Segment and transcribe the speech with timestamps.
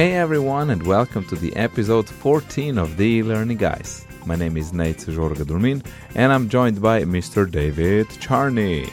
[0.00, 4.06] Hey everyone, and welcome to the episode 14 of the Learning Guys.
[4.24, 5.84] My name is Nejc Žorga Dulmin,
[6.14, 7.44] and I'm joined by Mr.
[7.44, 8.88] David Charney.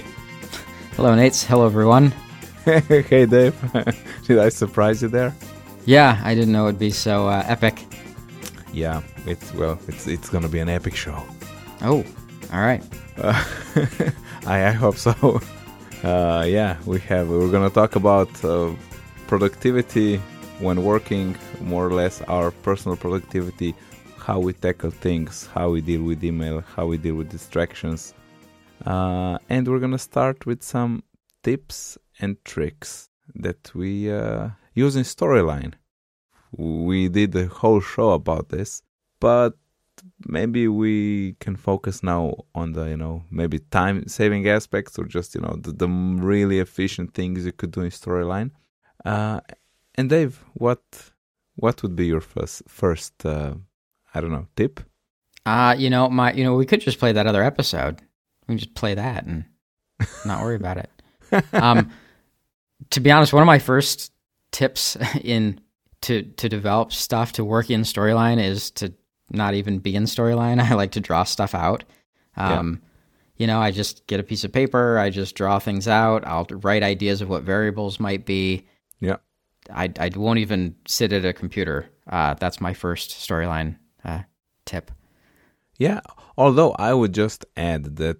[0.98, 1.46] Hello, Nejc.
[1.46, 2.12] Hello, everyone.
[2.66, 3.56] hey, Dave.
[4.28, 5.34] Did I surprise you there?
[5.86, 7.86] Yeah, I didn't know it'd be so uh, epic.
[8.74, 11.24] Yeah, it's well, it's it's gonna be an epic show.
[11.84, 12.04] Oh,
[12.52, 12.84] all right.
[13.16, 13.46] Uh,
[14.46, 15.40] I, I hope so.
[16.04, 17.30] Uh, yeah, we have.
[17.30, 18.74] We're gonna talk about uh,
[19.28, 20.22] productivity
[20.60, 23.76] when working, more or less our personal productivity,
[24.18, 28.14] how we tackle things, how we deal with email, how we deal with distractions,
[28.86, 31.04] uh, and we're gonna start with some
[31.44, 35.74] tips and tricks that we uh, use in Storyline.
[36.52, 38.82] We did a whole show about this,
[39.20, 39.54] but
[40.28, 45.36] maybe we can focus now on the you know maybe time saving aspects or just
[45.36, 48.52] you know the, the really efficient things you could do in storyline
[49.06, 49.40] uh,
[49.98, 50.82] and dave what
[51.56, 53.54] what would be your first first uh,
[54.14, 54.80] i don't know tip
[55.46, 58.02] uh you know my you know we could just play that other episode
[58.48, 59.46] we can just play that and
[60.26, 60.92] not worry about it
[61.54, 61.90] um
[62.90, 64.12] to be honest one of my first
[64.52, 65.60] tips in
[66.02, 68.94] to to develop stuff to work in storyline is to
[69.30, 70.62] not even be in storyline.
[70.72, 71.84] I like to draw stuff out.
[72.36, 72.88] Um, yeah.
[73.38, 76.26] You know, I just get a piece of paper, I just draw things out.
[76.26, 78.66] I'll write ideas of what variables might be.
[79.68, 79.78] Yeah.
[79.78, 81.90] I, I won't even sit at a computer.
[82.10, 84.22] Uh, that's my first storyline uh,
[84.66, 84.92] tip.
[85.78, 86.02] Yeah.
[86.38, 88.18] Although I would just add that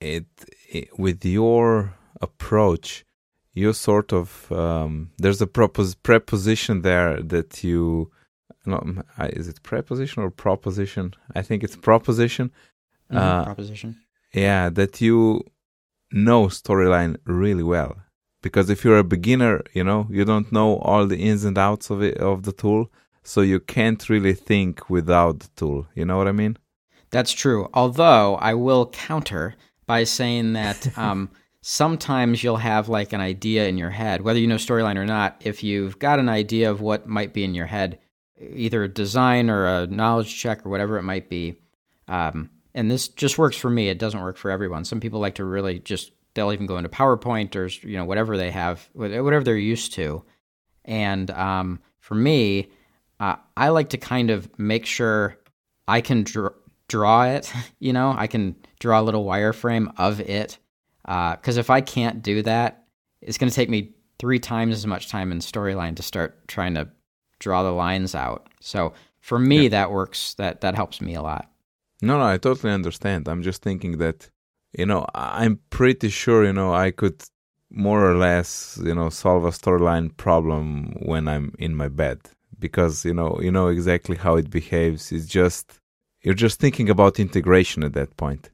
[0.00, 0.26] it,
[0.68, 3.04] it with your approach,
[3.52, 8.10] you sort of um, there's a propos- preposition there that you
[8.66, 11.12] no, is it preposition or proposition?
[11.34, 12.50] I think it's proposition.
[13.10, 14.00] Mm-hmm, uh, proposition.
[14.32, 15.44] Yeah, that you
[16.10, 17.96] know storyline really well.
[18.44, 21.88] Because if you're a beginner, you know, you don't know all the ins and outs
[21.88, 22.92] of it of the tool,
[23.22, 25.86] so you can't really think without the tool.
[25.94, 26.58] You know what I mean?
[27.10, 27.70] That's true.
[27.72, 29.54] Although I will counter
[29.86, 31.30] by saying that um,
[31.62, 35.40] sometimes you'll have like an idea in your head, whether you know storyline or not.
[35.40, 37.98] If you've got an idea of what might be in your head,
[38.38, 41.56] either a design or a knowledge check or whatever it might be.
[42.08, 43.88] Um, and this just works for me.
[43.88, 44.84] It doesn't work for everyone.
[44.84, 48.36] Some people like to really just they'll even go into PowerPoint or you know whatever
[48.36, 50.24] they have, whatever they're used to.
[50.84, 52.68] And um, for me,
[53.20, 55.38] uh, I like to kind of make sure
[55.88, 56.54] I can dr-
[56.88, 57.52] draw it.
[57.78, 60.58] You know, I can draw a little wireframe of it.
[61.02, 62.84] Because uh, if I can't do that,
[63.20, 66.74] it's going to take me three times as much time in storyline to start trying
[66.74, 66.88] to
[67.40, 68.48] draw the lines out.
[68.60, 69.68] So for me, yeah.
[69.70, 70.34] that works.
[70.34, 71.50] That that helps me a lot.
[72.00, 73.28] No, no, I totally understand.
[73.28, 74.30] I'm just thinking that,
[74.78, 77.22] you know, I'm pretty sure, you know, I could
[77.70, 82.20] more or less, you know, solve a storyline problem when I'm in my bed
[82.58, 85.12] because you know, you know exactly how it behaves.
[85.12, 85.80] It's just
[86.22, 88.50] you're just thinking about integration at that point.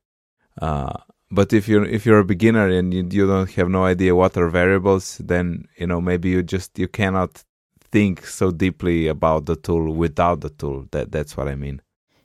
[0.60, 0.92] Uh,
[1.30, 4.36] but if you're if you're a beginner and you, you don't have no idea what
[4.36, 7.44] are variables, then you know maybe you just you cannot
[7.92, 10.86] think so deeply about the tool without the tool.
[10.90, 11.80] That that's what I mean.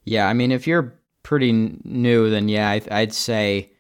[0.06, 1.52] Yeah, I mean, if you're pretty
[1.84, 3.72] new, then yeah, I, would say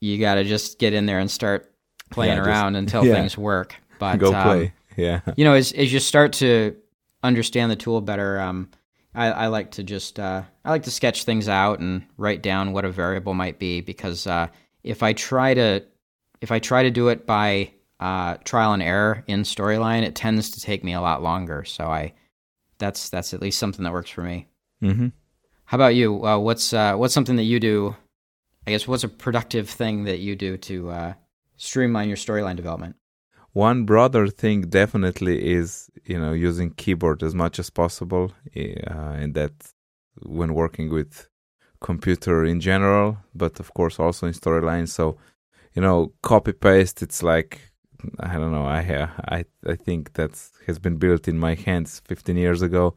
[0.00, 1.72] you got to just get in there and start
[2.10, 3.14] playing yeah, around just, until yeah.
[3.14, 3.74] things work.
[3.98, 4.72] But go um, play.
[4.96, 6.76] Yeah, you know, as as you start to
[7.22, 8.70] understand the tool better, um,
[9.14, 12.72] I, I like to just uh, I like to sketch things out and write down
[12.72, 14.48] what a variable might be because uh,
[14.82, 15.84] if I try to
[16.40, 20.50] if I try to do it by uh, trial and error in storyline, it tends
[20.52, 21.64] to take me a lot longer.
[21.64, 22.14] So I,
[22.78, 24.48] that's that's at least something that works for me.
[24.82, 25.08] Mm-hmm.
[25.64, 26.24] How about you?
[26.24, 27.94] Uh, what's uh, what's something that you do?
[28.70, 31.14] I guess what's a productive thing that you do to uh,
[31.56, 32.94] streamline your storyline development?
[33.52, 39.34] One broader thing definitely is you know using keyboard as much as possible, uh, and
[39.34, 39.54] that
[40.22, 41.26] when working with
[41.80, 44.88] computer in general, but of course also in storyline.
[44.88, 45.18] So
[45.74, 47.02] you know, copy paste.
[47.02, 47.72] It's like
[48.20, 48.66] I don't know.
[48.66, 48.82] I
[49.36, 52.94] I I think that has been built in my hands 15 years ago.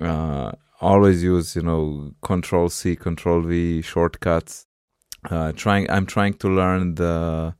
[0.00, 4.65] Uh, always use you know Control C, Control V shortcuts.
[5.30, 7.54] Uh, trying, I'm trying to learn the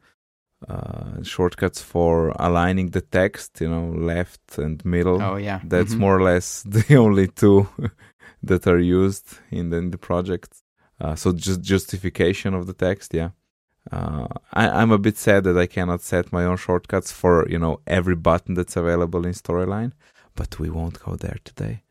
[0.69, 3.61] uh, shortcuts for aligning the text.
[3.61, 5.21] You know, left and middle.
[5.23, 6.01] Oh yeah, that's mm-hmm.
[6.01, 7.69] more or less the only two
[8.43, 10.63] that are used in the, in the project.
[11.01, 13.31] Uh, so just justification of the text, yeah.
[13.93, 17.59] Uh, I, am a bit sad that I cannot set my own shortcuts for you
[17.59, 19.93] know every button that's available in Storyline,
[20.35, 21.83] but we won't go there today.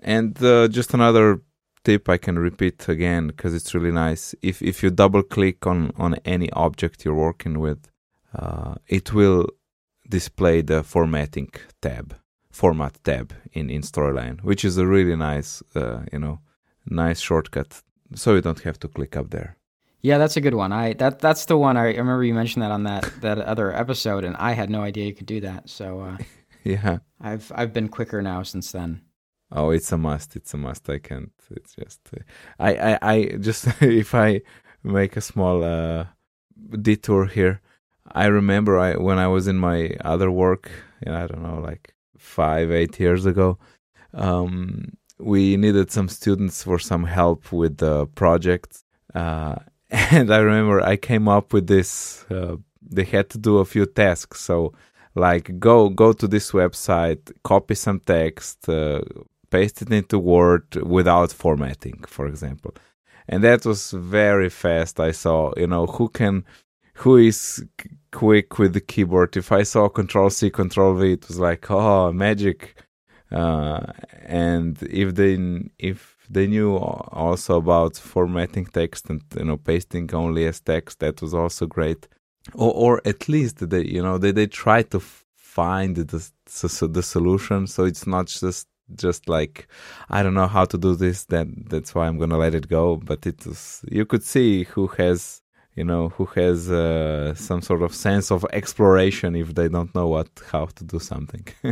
[0.00, 1.40] And uh, just another
[1.86, 4.34] tip I can repeat again because it's really nice.
[4.42, 7.80] If if you double click on on any object you're working with,
[8.42, 9.46] uh, it will
[10.16, 11.50] display the formatting
[11.80, 12.08] tab.
[12.62, 16.36] format tab in in Storyline, which is a really nice, uh, you know,
[16.86, 17.82] nice shortcut,
[18.14, 19.50] so you don't have to click up there.
[20.00, 20.72] Yeah, that's a good one.
[20.72, 24.24] I that that's the one I, remember you mentioned that on that that other episode,
[24.24, 25.68] and I had no idea you could do that.
[25.68, 26.16] So uh,
[26.64, 29.00] yeah, I've I've been quicker now since then.
[29.52, 30.36] Oh, it's a must.
[30.36, 30.88] It's a must.
[30.90, 31.32] I can't.
[31.50, 32.00] It's just
[32.58, 34.42] I I I just if I
[34.82, 36.06] make a small uh,
[36.82, 37.60] detour here.
[38.12, 40.70] I remember I when I was in my other work,
[41.04, 43.58] you know, I don't know, like five eight years ago.
[44.14, 48.82] Um, we needed some students for some help with the project.
[49.14, 49.56] Uh,
[49.90, 52.24] and I remember I came up with this.
[52.30, 54.72] Uh, they had to do a few tasks, so
[55.14, 59.00] like go go to this website, copy some text, uh,
[59.50, 62.74] paste it into Word without formatting, for example.
[63.28, 65.00] And that was very fast.
[65.00, 66.44] I saw, you know, who can,
[66.94, 67.64] who is
[68.12, 69.36] quick with the keyboard.
[69.36, 72.76] If I saw Control C, Control V, it was like, oh, magic.
[73.30, 73.80] Uh,
[74.24, 75.36] and if they
[75.78, 81.20] if they knew also about formatting text and you know pasting only as text, that
[81.20, 82.06] was also great.
[82.54, 85.00] Or, or at least they you know they they try to
[85.34, 89.68] find the the, the solution, so it's not just just like
[90.08, 91.24] I don't know how to do this.
[91.24, 92.96] That that's why I'm gonna let it go.
[92.96, 95.42] But it was you could see who has
[95.74, 100.08] you know who has uh, some sort of sense of exploration if they don't know
[100.08, 101.46] what how to do something.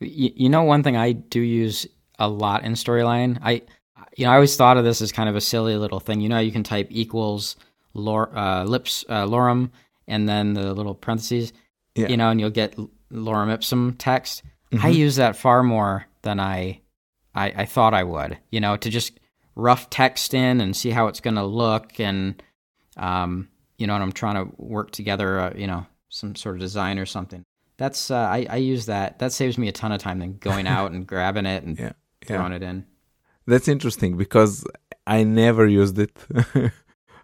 [0.00, 1.86] you, you know, one thing I do use
[2.18, 3.38] a lot in Storyline.
[3.42, 3.62] I
[4.16, 6.20] you know I always thought of this as kind of a silly little thing.
[6.20, 7.56] You know, you can type equals
[7.92, 9.70] lor, uh, lips uh, lorem
[10.06, 11.52] and then the little parentheses.
[11.94, 12.08] Yeah.
[12.08, 12.76] You know, and you'll get
[13.12, 14.42] lorem ipsum text
[14.76, 14.86] Mm-hmm.
[14.86, 16.80] I use that far more than I,
[17.34, 18.38] I, I thought I would.
[18.50, 19.18] You know, to just
[19.54, 22.42] rough text in and see how it's going to look, and
[22.96, 23.48] um,
[23.78, 26.98] you know, and I'm trying to work together, uh, you know, some sort of design
[26.98, 27.44] or something.
[27.76, 29.18] That's uh, I, I use that.
[29.18, 31.92] That saves me a ton of time than going out and grabbing it and yeah,
[32.24, 32.56] throwing yeah.
[32.56, 32.86] it in.
[33.46, 34.64] That's interesting because
[35.06, 36.16] I never used it.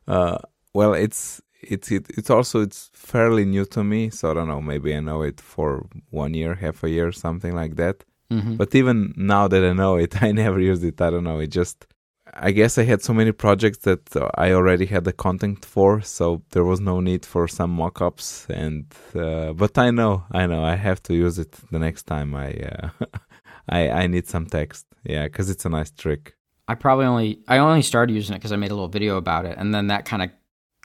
[0.09, 0.39] uh,
[0.75, 4.61] well, it's it's it, it's also it's fairly new to me so i don't know
[4.61, 8.05] maybe i know it for one year half a year something like that.
[8.31, 8.55] Mm-hmm.
[8.55, 11.49] but even now that i know it i never used it i don't know it
[11.49, 11.87] just
[12.35, 14.03] i guess i had so many projects that
[14.37, 18.87] i already had the content for so there was no need for some mock-ups and
[19.17, 22.53] uh, but i know i know i have to use it the next time i
[22.53, 22.89] uh,
[23.69, 24.87] i i need some text.
[25.05, 26.35] Yeah because it's a nice trick.
[26.69, 29.45] I probably only I only started using it because I made a little video about
[29.45, 30.31] it, and then that kind of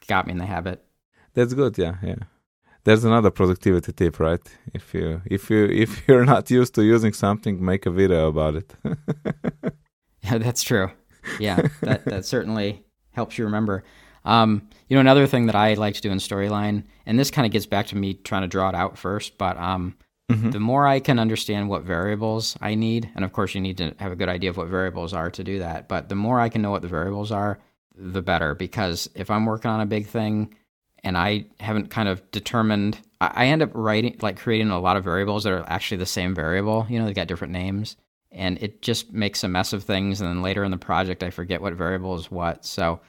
[0.08, 0.84] got me in the habit.
[1.34, 1.78] That's good.
[1.78, 2.16] Yeah, yeah.
[2.86, 4.42] There's another productivity tip, right?
[4.74, 8.56] If you if you if you're not used to using something, make a video about
[8.56, 8.76] it.
[10.24, 10.92] yeah, that's true.
[11.40, 13.84] Yeah, that that certainly helps you remember.
[14.24, 17.46] Um, you know, another thing that I like to do in Storyline, and this kind
[17.46, 19.96] of gets back to me trying to draw it out first, but um,
[20.32, 20.50] mm-hmm.
[20.50, 23.94] the more I can understand what variables I need, and of course you need to
[24.00, 26.50] have a good idea of what variables are to do that, but the more I
[26.50, 27.60] can know what the variables are,
[27.98, 30.56] the better because if I'm working on a big thing
[31.04, 35.04] and I haven't kind of determined, I, end up writing, like creating a lot of
[35.04, 36.86] variables that are actually the same variable.
[36.90, 37.96] You know, they got different names
[38.32, 40.20] and it just makes a mess of things.
[40.20, 42.66] And then later in the project, I forget what variable is what.
[42.66, 43.00] So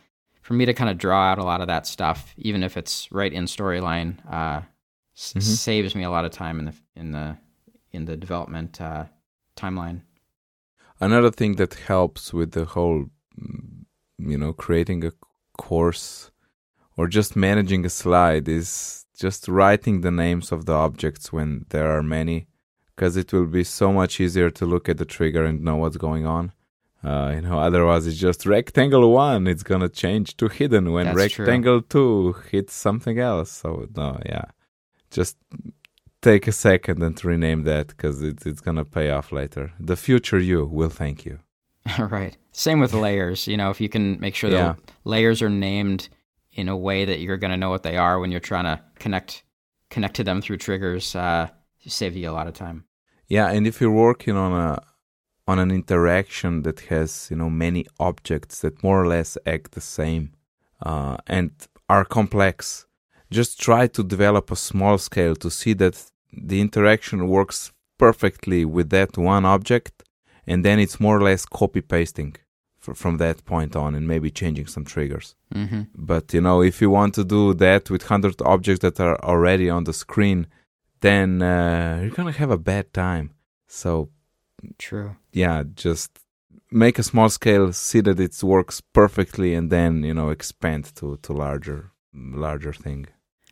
[0.43, 3.11] for me to kind of draw out a lot of that stuff, even if it's
[3.11, 5.39] right in storyline, uh, mm-hmm.
[5.39, 7.37] s- saves me a lot of time in the in the
[7.93, 9.07] in the development uh,
[9.57, 10.03] timeline.
[11.01, 13.07] Another thing that helps with the whole
[14.19, 15.13] you know creating a
[15.57, 16.31] course
[16.97, 21.91] or just managing a slide is just writing the names of the objects when there
[21.97, 22.47] are many
[22.95, 25.99] because it will be so much easier to look at the trigger and know what's
[25.99, 26.53] going on.
[27.05, 31.39] Uh, you know otherwise it's just rectangle one it's gonna change to hidden when That's
[31.39, 32.33] rectangle true.
[32.33, 33.51] two hits something else.
[33.51, 34.47] So no yeah.
[35.11, 35.37] Just
[36.21, 39.73] take a second and rename that because it, it's gonna pay off later.
[39.79, 41.39] The future you will thank you
[41.99, 42.37] right.
[42.53, 43.47] Same with layers.
[43.47, 44.75] You know, if you can make sure yeah.
[44.75, 46.09] the layers are named
[46.53, 48.83] in a way that you're going to know what they are when you're trying to
[48.99, 49.43] connect
[49.91, 51.49] connect to them through triggers, uh,
[51.87, 52.85] save you a lot of time.
[53.29, 54.83] Yeah, and if you're working on a
[55.49, 59.81] on an interaction that has you know many objects that more or less act the
[59.81, 60.33] same
[60.83, 61.51] uh, and
[61.89, 62.87] are complex,
[63.31, 68.91] just try to develop a small scale to see that the interaction works perfectly with
[68.91, 70.03] that one object
[70.47, 72.37] and then it's more or less copy pasting
[72.79, 75.35] from that point on and maybe changing some triggers.
[75.55, 75.83] Mm-hmm.
[75.95, 79.69] But you know, if you want to do that with 100 objects that are already
[79.69, 80.47] on the screen,
[81.01, 83.33] then uh, you're gonna have a bad time.
[83.67, 84.11] So,
[84.79, 85.17] true.
[85.33, 86.19] Yeah, just
[86.71, 91.19] make a small scale, see that it works perfectly, and then you know expand to
[91.23, 93.07] to larger larger thing.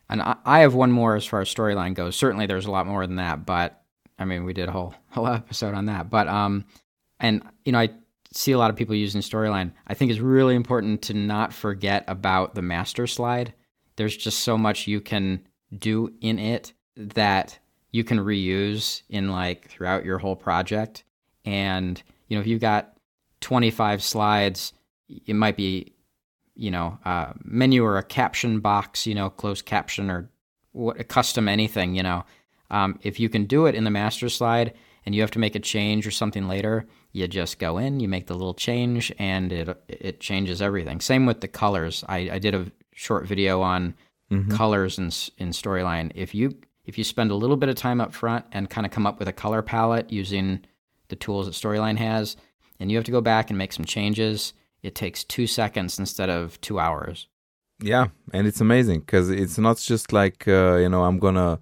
[0.09, 2.15] And I, I have one more as far as storyline goes.
[2.15, 3.81] Certainly, there's a lot more than that, but
[4.17, 6.09] I mean, we did a whole whole episode on that.
[6.09, 6.65] But um,
[7.19, 7.89] and you know, I
[8.31, 9.71] see a lot of people using Storyline.
[9.87, 13.53] I think it's really important to not forget about the master slide.
[13.95, 17.57] There's just so much you can do in it that
[17.91, 21.03] you can reuse in like throughout your whole project.
[21.45, 22.97] And you know, if you've got
[23.41, 24.73] 25 slides,
[25.07, 25.95] it might be
[26.55, 30.29] you know, a menu or a caption box, you know, closed caption or
[30.71, 32.23] what, a custom anything, you know.
[32.71, 34.73] Um, if you can do it in the master slide
[35.05, 38.09] and you have to make a change or something later, you just go in, you
[38.09, 40.99] make the little change, and it it changes everything.
[40.99, 42.03] Same with the colors.
[42.09, 43.95] I, I did a short video on
[44.29, 44.51] mm-hmm.
[44.51, 45.05] colors in
[45.37, 46.11] in Storyline.
[46.13, 48.91] If you if you spend a little bit of time up front and kind of
[48.91, 50.65] come up with a color palette using
[51.07, 52.35] the tools that Storyline has,
[52.81, 54.51] and you have to go back and make some changes,
[54.83, 57.27] it takes two seconds instead of two hours.
[57.79, 61.61] Yeah, and it's amazing because it's not just like uh, you know I'm gonna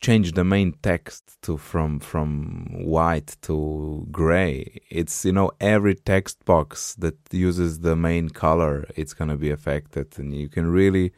[0.00, 4.80] change the main text to from from white to gray.
[4.90, 10.18] It's you know every text box that uses the main color, it's gonna be affected,
[10.18, 11.12] and you can really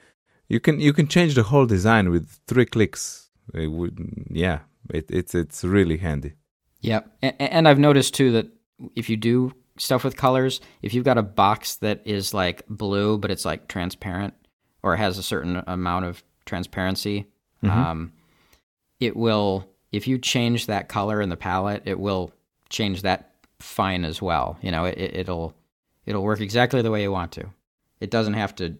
[0.49, 3.30] you can you can change the whole design with three clicks.
[3.54, 3.99] It would,
[4.30, 4.60] yeah,
[4.90, 6.32] it, it's it's really handy.
[6.80, 8.46] yeah and, and I've noticed too that
[8.96, 13.18] if you do stuff with colors, if you've got a box that is like blue
[13.18, 14.34] but it's like transparent
[14.82, 17.26] or has a certain amount of transparency,
[17.62, 17.78] mm-hmm.
[17.78, 18.12] um,
[19.00, 19.66] it will.
[19.92, 22.33] If you change that color in the palette, it will
[22.69, 24.59] change that fine as well.
[24.62, 25.54] You know, it, it'll
[26.07, 27.47] it'll work exactly the way you want to.
[28.00, 28.76] It doesn't have to.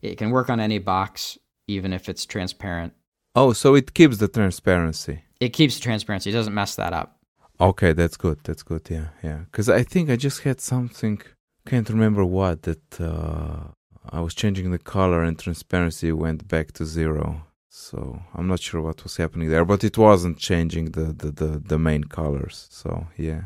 [0.00, 2.92] It can work on any box, even if it's transparent.
[3.34, 5.24] Oh, so it keeps the transparency.
[5.40, 6.30] It keeps the transparency.
[6.30, 7.18] It doesn't mess that up.
[7.60, 8.38] Okay, that's good.
[8.44, 8.88] That's good.
[8.90, 9.40] Yeah, yeah.
[9.50, 11.20] Because I think I just had something.
[11.66, 13.00] Can't remember what that.
[13.00, 13.68] Uh,
[14.10, 17.46] I was changing the color and transparency went back to zero.
[17.74, 21.58] So I'm not sure what was happening there, but it wasn't changing the the the,
[21.58, 22.66] the main colors.
[22.70, 23.44] So yeah,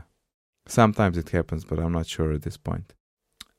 [0.66, 2.92] sometimes it happens, but I'm not sure at this point.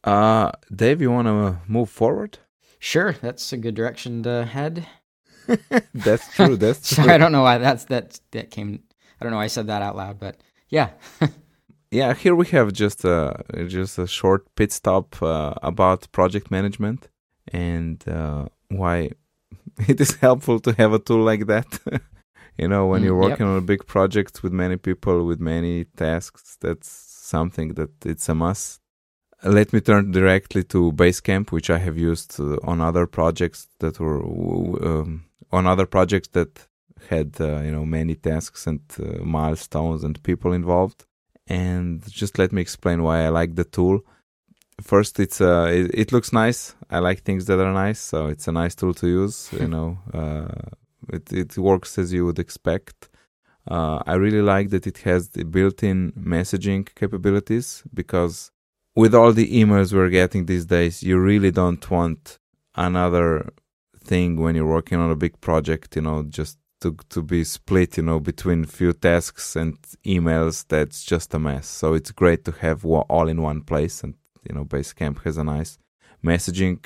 [0.03, 2.39] Uh, Dave, you want to move forward?
[2.79, 4.85] Sure, that's a good direction to head.
[5.93, 6.57] that's true.
[6.63, 7.05] That's true.
[7.05, 8.83] Sorry, I don't know why that's that that came.
[9.21, 10.35] I don't know why I said that out loud, but
[10.67, 10.89] yeah.
[11.91, 17.07] yeah, here we have just a just a short pit stop uh, about project management
[17.53, 19.11] and uh, why
[19.87, 21.79] it is helpful to have a tool like that.
[22.57, 23.53] you know, when mm, you're working yep.
[23.53, 28.35] on a big project with many people with many tasks, that's something that it's a
[28.35, 28.81] must.
[29.43, 33.99] Let me turn directly to Basecamp, which I have used uh, on other projects that
[33.99, 36.67] were um, on other projects that
[37.09, 41.05] had uh, you know many tasks and uh, milestones and people involved
[41.47, 44.01] and just let me explain why i like the tool
[44.81, 48.47] first it's uh it, it, looks nice i like things that are nice so it's
[48.47, 50.47] a nice tool to use you know uh
[51.11, 53.09] it, it works as you would expect
[53.69, 58.51] uh, i really like that it has the built-in messaging capabilities because
[58.95, 62.37] with all the emails we're getting these days you really don't want
[62.75, 63.51] another
[64.03, 67.97] thing when you're working on a big project you know just to to be split,
[67.97, 70.65] you know, between few tasks and emails.
[70.67, 71.67] That's just a mess.
[71.67, 74.15] So it's great to have all in one place, and
[74.47, 75.77] you know, Basecamp has a nice
[76.23, 76.85] messaging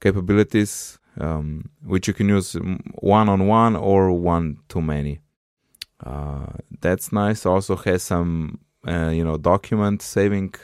[0.00, 2.54] capabilities, um, which you can use
[2.94, 5.20] one on one or one to many.
[6.04, 6.46] Uh,
[6.80, 7.46] that's nice.
[7.46, 10.54] Also has some uh, you know document saving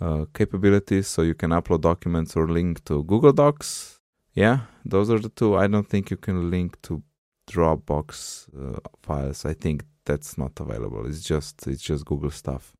[0.00, 4.00] uh, capabilities, so you can upload documents or link to Google Docs.
[4.34, 5.56] Yeah, those are the two.
[5.56, 7.02] I don't think you can link to
[7.50, 9.44] Dropbox uh, files.
[9.44, 11.06] I think that's not available.
[11.06, 12.72] It's just it's just Google stuff.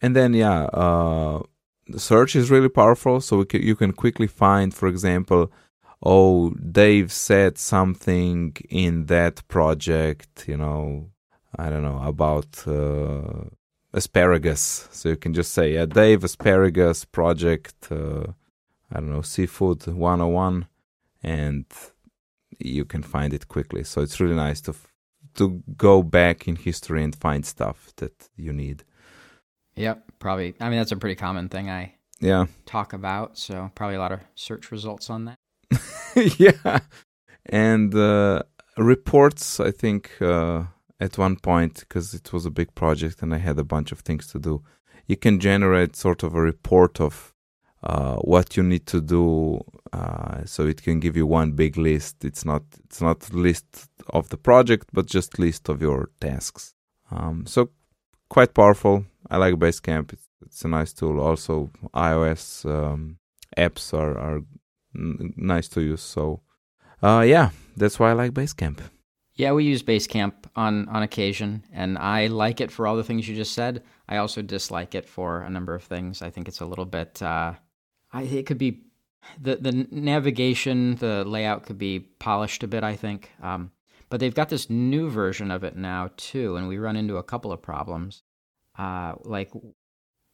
[0.00, 1.42] And then yeah, uh,
[1.88, 3.20] the search is really powerful.
[3.20, 5.52] So you can quickly find, for example,
[6.02, 10.46] oh Dave said something in that project.
[10.48, 11.10] You know,
[11.56, 13.48] I don't know about uh,
[13.92, 14.88] asparagus.
[14.92, 17.88] So you can just say yeah, Dave asparagus project.
[17.90, 18.26] Uh,
[18.90, 20.66] I don't know seafood 101
[21.22, 21.66] and
[22.58, 23.84] you can find it quickly.
[23.84, 24.92] So it's really nice to f-
[25.34, 28.84] to go back in history and find stuff that you need.
[29.74, 30.54] Yep, probably.
[30.60, 33.38] I mean, that's a pretty common thing I yeah talk about.
[33.38, 35.38] So probably a lot of search results on that.
[36.38, 36.80] yeah,
[37.46, 38.42] and uh,
[38.76, 39.60] reports.
[39.60, 40.64] I think uh,
[41.00, 44.00] at one point because it was a big project and I had a bunch of
[44.00, 44.62] things to do.
[45.06, 47.34] You can generate sort of a report of
[47.82, 49.60] uh, what you need to do
[49.92, 54.28] uh, so it can give you one big list it's not it's not list of
[54.30, 56.74] the project but just list of your tasks
[57.10, 57.70] um, so
[58.28, 63.18] quite powerful i like basecamp it's, it's a nice tool also ios um,
[63.56, 64.40] apps are, are
[64.94, 66.40] n- nice to use so
[67.02, 68.80] uh, yeah that's why i like basecamp
[69.38, 73.28] Yeah, we use Basecamp on on occasion, and I like it for all the things
[73.28, 73.82] you just said.
[74.08, 76.22] I also dislike it for a number of things.
[76.22, 77.20] I think it's a little bit.
[77.22, 77.52] Uh,
[78.12, 78.70] I it could be
[79.42, 82.82] the the navigation, the layout could be polished a bit.
[82.82, 83.70] I think, um,
[84.08, 87.22] but they've got this new version of it now too, and we run into a
[87.22, 88.22] couple of problems.
[88.78, 89.50] Uh, like,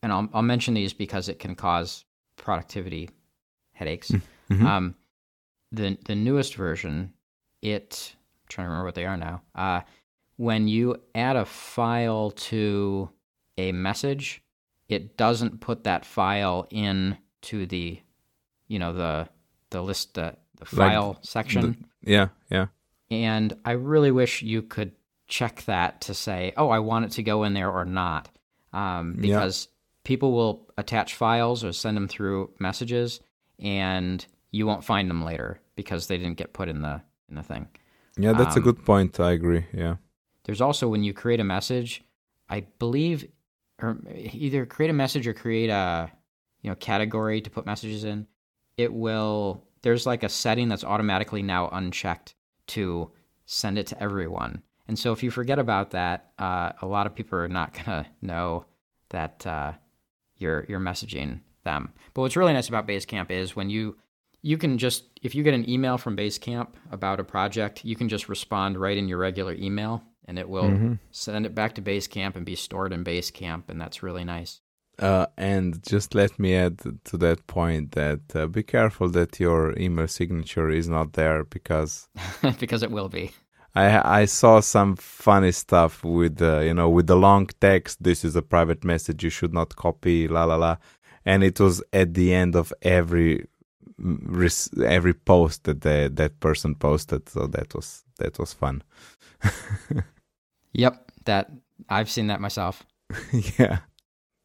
[0.02, 2.04] and I'll I'll mention these because it can cause
[2.36, 3.08] productivity
[3.72, 4.10] headaches.
[4.50, 4.64] Mhm.
[4.64, 4.94] Um,
[5.70, 7.12] the the newest version,
[7.62, 9.42] it I'm trying to remember what they are now.
[9.54, 9.80] Uh,
[10.36, 13.08] when you add a file to
[13.58, 14.42] a message,
[14.88, 18.00] it doesn't put that file in to the,
[18.68, 19.28] you know, the
[19.70, 21.86] the list the, the Like file section.
[22.02, 22.66] yeah, yeah.
[23.12, 24.92] And I really wish you could
[25.28, 28.30] check that to say, oh, I want it to go in there or not.
[28.72, 29.36] Um, Yeah.
[29.36, 29.68] because
[30.02, 33.20] people will attach files or send them through messages
[33.58, 37.42] and you won't find them later because they didn't get put in the in the
[37.42, 37.68] thing.
[38.16, 39.20] Yeah, that's a Um, good point.
[39.20, 39.64] I agree.
[39.74, 39.96] Yeah.
[40.44, 42.02] There's also when you create a message,
[42.48, 43.26] I believe,
[43.80, 46.10] or either create a message or create a
[46.62, 48.26] you know category to put messages in.
[48.76, 49.62] It will.
[49.82, 52.34] There's like a setting that's automatically now unchecked
[52.68, 53.10] to
[53.46, 54.62] send it to everyone.
[54.88, 58.06] And so if you forget about that, uh, a lot of people are not gonna
[58.20, 58.66] know
[59.10, 59.72] that uh,
[60.36, 61.92] you're you're messaging them.
[62.14, 63.96] But what's really nice about Basecamp is when you
[64.42, 68.08] you can just if you get an email from Basecamp about a project, you can
[68.08, 70.98] just respond right in your regular email, and it will Mhm.
[71.10, 74.60] send it back to Basecamp and be stored in Basecamp, and that's really nice.
[74.98, 79.76] Uh, and just let me add to that point that uh, be careful that your
[79.78, 82.08] email signature is not there because
[82.60, 83.32] because it will be.
[83.74, 88.02] I I saw some funny stuff with uh, you know with the long text.
[88.02, 89.24] This is a private message.
[89.24, 90.28] You should not copy.
[90.28, 90.76] La la la,
[91.24, 93.46] and it was at the end of every
[94.00, 97.28] mm, every post that the, that person posted.
[97.30, 98.82] So that was that was fun.
[100.72, 101.50] Yep, that
[101.88, 102.84] I've seen that myself.
[103.58, 103.78] yeah,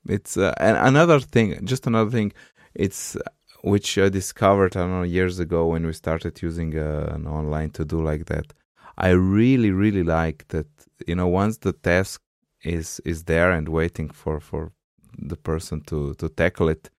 [0.08, 1.66] it's uh, another thing.
[1.66, 2.34] Just another thing.
[2.74, 3.22] It's uh,
[3.64, 7.72] which I discovered I don't know years ago when we started using uh, an online
[7.72, 8.54] to do like that.
[8.98, 10.68] I really really like that.
[11.08, 12.22] You know, once the task
[12.64, 14.72] is is there and waiting for for
[15.18, 16.90] the person to to tackle it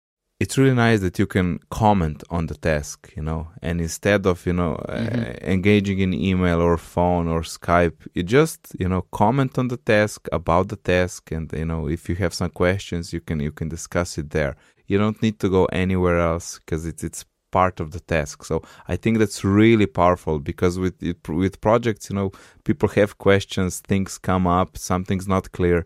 [0.40, 3.48] it's really nice that you can comment on the task you know?
[3.62, 5.42] And instead of you know uh, Mhm.
[5.55, 10.20] engaging in email or phone or skype you just you know comment on the task
[10.33, 13.68] about the task and you know if you have some questions you can you can
[13.68, 14.55] discuss it there.
[14.90, 18.44] You don't need to go anywhere else because it's it's part of the task.
[18.51, 18.57] So
[18.92, 22.29] i think that's really powerful because with it, with projects you know
[22.68, 25.79] people have questions things come up something's not clear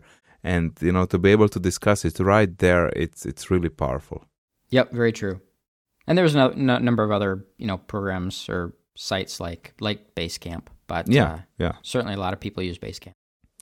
[0.43, 4.19] and you know to be able to discuss it right there it's it's really powerful
[4.73, 5.39] Yep, very true.
[6.07, 10.65] And there's a no, number of other you know programs or sites like like Basecamp,
[10.87, 13.13] but yeah uh, yeah certainly a lot of people use Basecamp.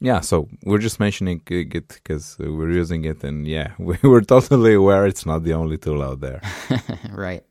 [0.09, 4.73] yeah so we're just mentioning it because we're using it and yeah we we're totally
[4.73, 6.41] aware it's not the only tool out there
[7.25, 7.43] right.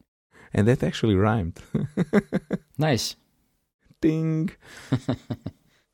[0.53, 1.57] and that actually rhymed
[2.79, 3.17] Nice.
[4.01, 4.51] ding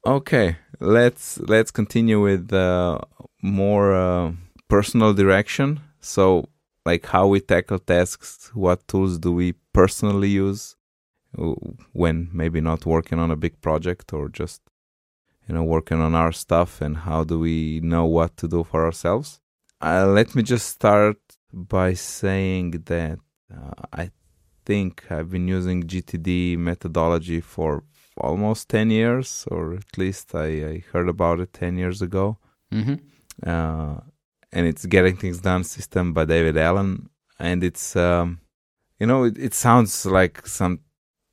[0.04, 2.98] okay let's let's continue with uh,
[3.42, 4.32] more uh,
[4.68, 6.48] personal direction so
[6.86, 10.76] like how we tackle tasks what tools do we personally use
[11.92, 14.62] when maybe not working on a big project or just
[15.46, 18.84] you know working on our stuff and how do we know what to do for
[18.86, 19.40] ourselves.
[19.82, 21.18] Uh, let me just start
[21.52, 23.18] by saying that
[23.54, 24.10] uh, i
[24.64, 27.84] think i've been using gtd methodology for
[28.16, 32.38] almost 10 years or at least i, I heard about it 10 years ago.
[32.72, 32.94] Hmm
[33.44, 33.96] uh,
[34.56, 36.90] and it's getting things done system by david allen.
[37.38, 38.40] And it's um,
[39.00, 40.80] you know it, it sounds like some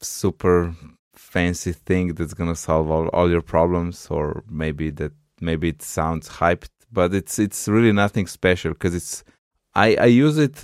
[0.01, 0.75] super
[1.15, 6.25] fancy thing that's gonna solve all, all your problems or maybe that maybe it sounds
[6.39, 9.23] hyped but it's it's really nothing special because it's
[9.73, 10.63] I, I use it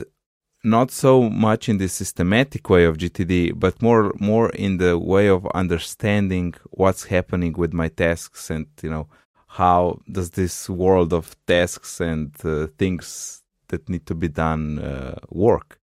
[0.63, 5.27] not so much in the systematic way of GTD, but more more in the way
[5.27, 9.07] of understanding what's happening with my tasks and you know
[9.49, 15.15] how does this world of tasks and uh, things that need to be done uh,
[15.29, 15.79] work.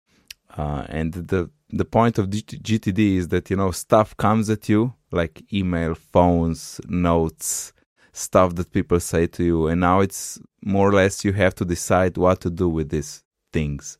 [0.56, 4.94] Uh, and the the point of GTD is that you know stuff comes at you
[5.12, 7.72] like email, phones, notes,
[8.12, 11.64] stuff that people say to you, and now it's more or less you have to
[11.64, 13.98] decide what to do with these things.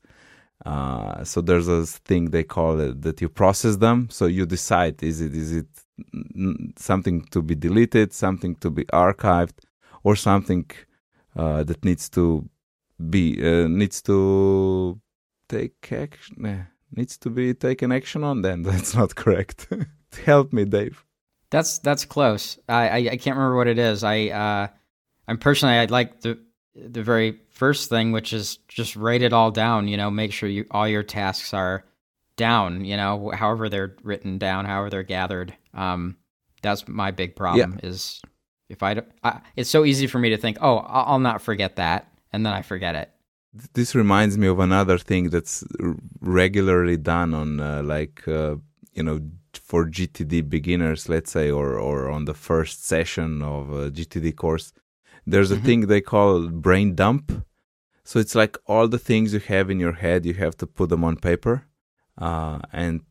[0.65, 4.09] Uh, so there's a thing they call it that you process them.
[4.11, 5.69] So you decide is it is it
[6.77, 9.59] something to be deleted, something to be archived,
[10.03, 10.71] or something
[11.37, 12.49] uh, that needs to
[13.09, 15.01] be uh, needs to
[15.49, 16.67] take action.
[16.95, 18.43] needs to be taken action on.
[18.43, 19.69] Then that's not correct.
[20.25, 21.05] Help me, Dave.
[21.51, 22.59] That's that's close.
[22.69, 24.05] I, I, I can't remember what it is.
[24.05, 24.69] I uh,
[25.27, 26.39] I'm personally I like the
[26.75, 29.89] the very first thing, which is just write it all down.
[29.89, 31.85] You know, make sure you all your tasks are
[32.37, 32.85] down.
[32.85, 35.57] You know, however they're written down, however they're gathered.
[35.75, 36.17] Um,
[36.63, 37.79] that's my big problem.
[37.83, 37.89] Yeah.
[37.89, 38.21] Is
[38.69, 42.09] if I, I, it's so easy for me to think, oh, I'll not forget that,
[42.33, 43.11] and then I forget it.
[43.75, 45.65] This reminds me of another thing that's
[46.21, 48.57] regularly done on uh, like uh,
[48.93, 49.21] you know
[49.53, 54.73] for GTD beginners, let's say, or or on the first session of a GTD course,
[55.27, 55.67] there's a mm-hmm.
[55.67, 57.45] thing they call brain dump.
[58.05, 60.89] So it's like all the things you have in your head, you have to put
[60.89, 61.67] them on paper,
[62.19, 63.03] uh, and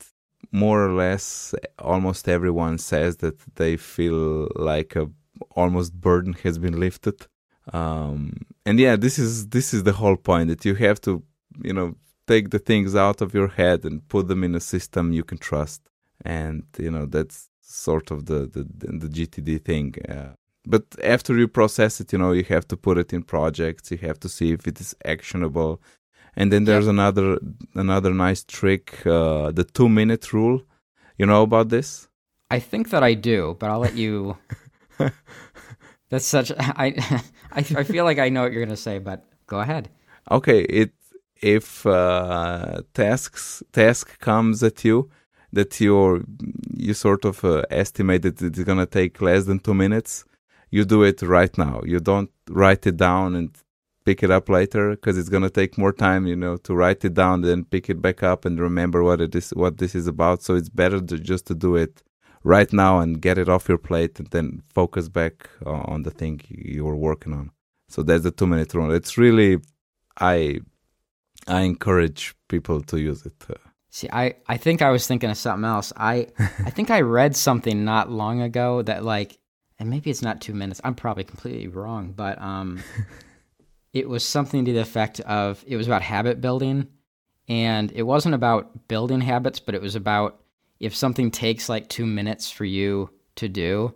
[0.52, 5.10] more or less, almost everyone says that they feel like a
[5.56, 7.28] almost burden has been lifted.
[7.72, 11.24] Um, and yeah, this is this is the whole point that you have to,
[11.64, 11.96] you know,
[12.28, 15.38] take the things out of your head and put them in a system you can
[15.38, 15.82] trust
[16.26, 18.64] and you know that's sort of the the,
[18.98, 19.96] the GTD thing.
[20.08, 20.34] Uh,
[20.66, 23.92] but after you process it, you know you have to put it in projects.
[23.92, 25.82] You have to see if it is actionable,
[26.40, 27.38] and then there's another
[27.76, 30.62] another nice trick, uh, the two minute rule.
[31.18, 32.08] You know about this?
[32.50, 34.38] I think that I do, but I'll let you.
[36.10, 36.52] That's such.
[36.58, 36.96] I,
[37.52, 39.90] I I feel like I know what you're gonna say, but go ahead.
[40.32, 40.94] Okay, it
[41.42, 45.10] if uh, tasks task comes at you
[45.52, 46.22] that you're
[46.74, 50.24] you sort of uh, estimate that it's gonna take less than two minutes,
[50.72, 51.82] you do it right now.
[51.86, 53.52] You don't write it down and
[54.10, 57.14] pick it up later because it's gonna take more time, you know, to write it
[57.14, 60.38] down, then pick it back up and remember what it is, what this is about.
[60.46, 62.02] So it's better to just to do it
[62.44, 64.48] right now and get it off your plate, and then
[64.80, 67.52] focus back on the thing you were working on.
[67.94, 68.92] So that's the two minute rule.
[69.00, 69.52] It's really,
[70.20, 70.62] I,
[71.48, 73.40] I encourage people to use it.
[73.50, 73.54] Uh,
[73.92, 75.92] See, I, I think I was thinking of something else.
[75.98, 76.28] I
[76.68, 79.38] I think I read something not long ago that like,
[79.80, 80.82] and maybe it's not two minutes.
[80.84, 82.84] I'm probably completely wrong, but um,
[83.94, 86.88] it was something to the effect of it was about habit building,
[87.48, 90.42] and it wasn't about building habits, but it was about
[90.80, 93.94] if something takes like two minutes for you to do,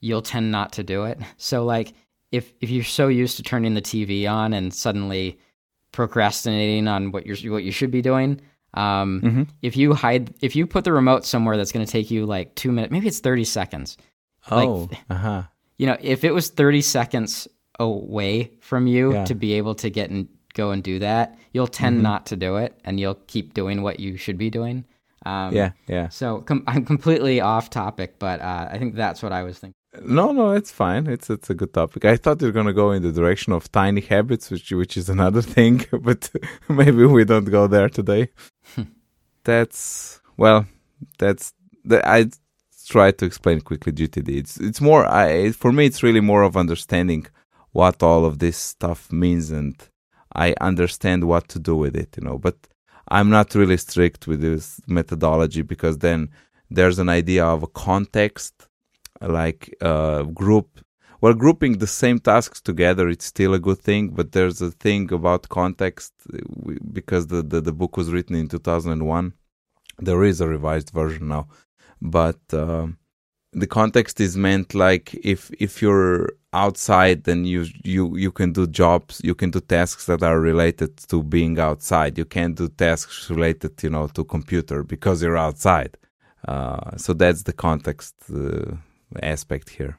[0.00, 1.18] you'll tend not to do it.
[1.36, 1.94] So like
[2.30, 5.38] if if you're so used to turning the TV on and suddenly
[5.90, 8.40] procrastinating on what you're what you should be doing
[8.74, 9.42] um, mm-hmm.
[9.60, 12.54] If you hide, if you put the remote somewhere that's going to take you like
[12.54, 13.96] two minutes, maybe it's thirty seconds.
[14.50, 15.42] Oh, like, uh-huh.
[15.76, 17.48] You know, if it was thirty seconds
[17.90, 19.24] away from you yeah.
[19.24, 22.04] to be able to get and go and do that, you'll tend mm-hmm.
[22.04, 24.84] not to do it, and you'll keep doing what you should be doing.
[25.24, 26.08] Um, yeah, yeah.
[26.08, 29.74] So com- I'm completely off topic, but uh, I think that's what I was thinking.
[30.00, 31.06] No, no, it's fine.
[31.06, 32.04] It's it's a good topic.
[32.04, 35.42] I thought you're gonna go in the direction of tiny habits, which which is another
[35.42, 36.30] thing, but
[36.68, 38.30] maybe we don't go there today.
[39.44, 40.66] that's well,
[41.18, 41.52] that's
[41.84, 42.30] the, I
[42.86, 44.28] try to explain quickly GTD.
[44.36, 47.26] It's it's more I for me it's really more of understanding
[47.72, 49.76] what all of this stuff means and
[50.34, 52.38] I understand what to do with it, you know.
[52.38, 52.56] But
[53.08, 56.30] I'm not really strict with this methodology because then
[56.70, 58.68] there's an idea of a context
[59.20, 60.80] like uh, group
[61.20, 65.12] well grouping the same tasks together it's still a good thing but there's a thing
[65.12, 66.12] about context
[66.92, 69.32] because the, the, the book was written in 2001
[69.98, 71.46] there is a revised version now
[72.00, 72.86] but uh,
[73.52, 78.66] the context is meant like if if you're outside then you you you can do
[78.66, 83.30] jobs you can do tasks that are related to being outside you can't do tasks
[83.30, 85.96] related you know to computer because you're outside
[86.46, 88.74] uh, so that's the context uh,
[89.22, 89.98] aspect here.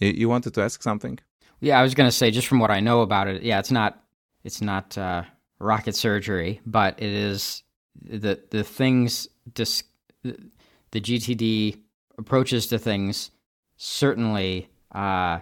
[0.00, 1.18] You wanted to ask something?
[1.60, 3.42] Yeah, I was going to say just from what I know about it.
[3.42, 4.02] Yeah, it's not
[4.42, 5.22] it's not uh,
[5.60, 7.62] rocket surgery, but it is
[8.02, 9.84] the the things dis-
[10.22, 11.78] the GTD
[12.18, 13.30] approaches to things.
[13.76, 15.40] Certainly, uh,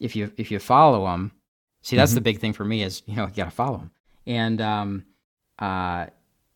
[0.00, 1.32] if you if you follow them,
[1.82, 2.16] see that's mm-hmm.
[2.16, 3.90] the big thing for me is you know you got to follow them,
[4.26, 5.04] and um,
[5.58, 6.06] uh,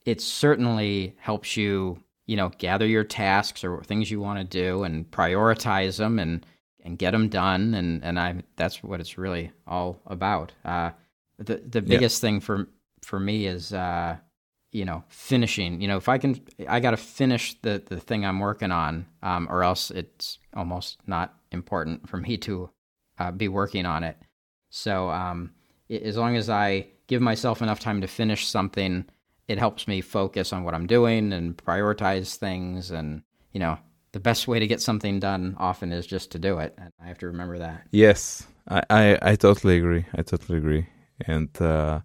[0.05, 4.83] it certainly helps you you know, gather your tasks or things you want to do
[4.83, 6.45] and prioritize them and
[6.83, 7.73] and get them done.
[7.73, 10.53] And and I that's what it's really all about.
[10.63, 10.91] Uh,
[11.39, 12.69] the the biggest thing for
[13.03, 14.15] for me is uh,
[14.71, 15.81] you know finishing.
[15.81, 19.05] You know, if I can, I got to finish the the thing I'm working on,
[19.23, 22.69] um, or else it's almost not important for me to
[23.19, 24.17] uh, be working on it.
[24.69, 25.51] So um,
[25.89, 29.05] it, as long as I give myself enough time to finish something
[29.51, 32.89] it helps me focus on what I'm doing and prioritize things.
[32.89, 33.77] And, you know,
[34.13, 36.73] the best way to get something done often is just to do it.
[36.77, 37.85] And I have to remember that.
[37.91, 40.05] Yes, I, I, I totally agree.
[40.15, 40.87] I totally agree.
[41.27, 41.99] And uh,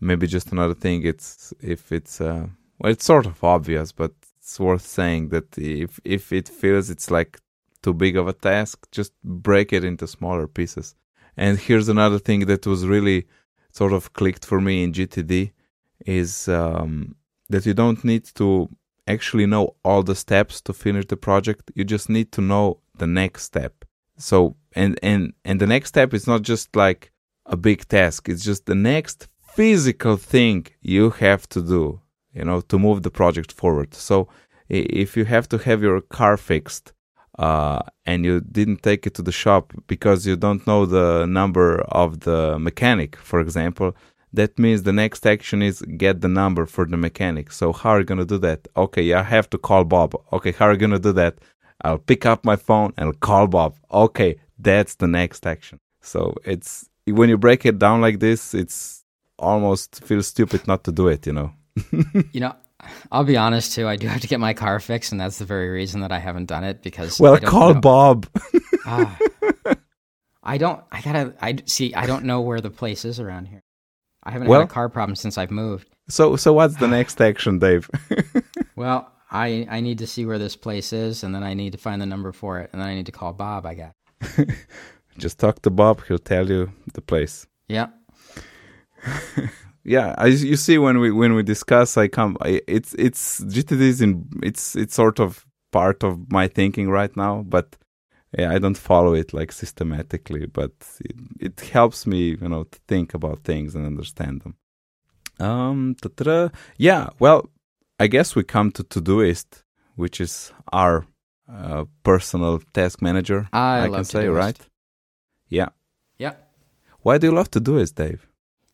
[0.00, 2.46] maybe just another thing, it's if it's, uh,
[2.78, 7.10] well, it's sort of obvious, but it's worth saying that if, if it feels it's
[7.10, 7.38] like
[7.82, 10.94] too big of a task, just break it into smaller pieces.
[11.36, 13.26] And here's another thing that was really
[13.70, 15.52] sort of clicked for me in GTD
[16.06, 17.14] is um,
[17.50, 18.68] that you don't need to
[19.06, 21.70] actually know all the steps to finish the project.
[21.74, 23.84] You just need to know the next step.
[24.16, 27.12] So and and and the next step is not just like
[27.44, 28.28] a big task.
[28.28, 32.00] It's just the next physical thing you have to do,
[32.34, 33.94] you know, to move the project forward.
[33.94, 34.28] So
[34.68, 36.92] if you have to have your car fixed
[37.38, 41.80] uh, and you didn't take it to the shop because you don't know the number
[42.02, 43.96] of the mechanic, for example,
[44.32, 47.50] that means the next action is get the number for the mechanic.
[47.50, 48.68] So how are you gonna do that?
[48.76, 50.14] Okay, I have to call Bob.
[50.32, 51.38] Okay, how are you gonna do that?
[51.82, 53.76] I'll pick up my phone and call Bob.
[53.90, 55.78] Okay, that's the next action.
[56.02, 58.95] So it's when you break it down like this, it's
[59.38, 61.26] almost feel stupid not to do it.
[61.26, 61.52] You know.
[62.32, 62.54] you know,
[63.10, 63.88] I'll be honest too.
[63.88, 66.18] I do have to get my car fixed, and that's the very reason that I
[66.18, 67.20] haven't done it because.
[67.20, 67.80] Well, call know.
[67.80, 68.26] Bob.
[68.86, 69.18] ah,
[70.42, 70.82] I don't.
[70.90, 71.34] I gotta.
[71.40, 71.94] I see.
[71.94, 73.62] I don't know where the place is around here.
[74.22, 75.88] I haven't well, had a car problem since I've moved.
[76.08, 77.88] So, so what's the next action, Dave?
[78.76, 81.78] well, I I need to see where this place is, and then I need to
[81.78, 83.66] find the number for it, and then I need to call Bob.
[83.66, 83.92] I guess.
[85.18, 86.04] Just talk to Bob.
[86.06, 87.46] He'll tell you the place.
[87.68, 87.88] Yeah
[89.84, 93.80] yeah as you see when we when we discuss i come I, it's it's gtd
[93.80, 97.76] is in it's it's sort of part of my thinking right now but
[98.36, 102.78] yeah, i don't follow it like systematically but it, it helps me you know to
[102.88, 104.56] think about things and understand them.
[105.38, 105.96] Um
[106.78, 107.48] yeah well
[108.00, 109.62] i guess we come to todoist
[109.94, 111.06] which is our
[111.48, 114.58] uh, personal task manager i, I can say right?
[115.48, 115.68] Yeah.
[116.18, 116.34] Yeah.
[117.00, 118.26] Why do you love todoist dave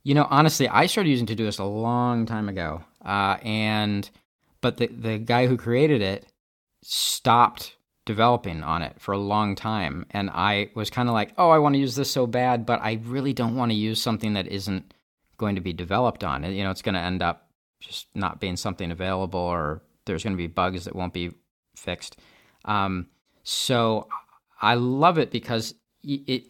[0.04, 4.08] you know, honestly, I started using Todoist a long time ago, uh, and
[4.60, 6.26] but the the guy who created it
[6.82, 11.50] stopped developing on it for a long time, and I was kind of like, oh,
[11.50, 14.34] I want to use this so bad, but I really don't want to use something
[14.34, 14.92] that isn't
[15.36, 16.42] going to be developed on.
[16.42, 17.48] You know, it's going to end up
[17.80, 21.32] just not being something available, or there's going to be bugs that won't be
[21.76, 22.16] fixed.
[22.64, 23.06] Um,
[23.44, 24.08] so
[24.60, 26.44] I love it because it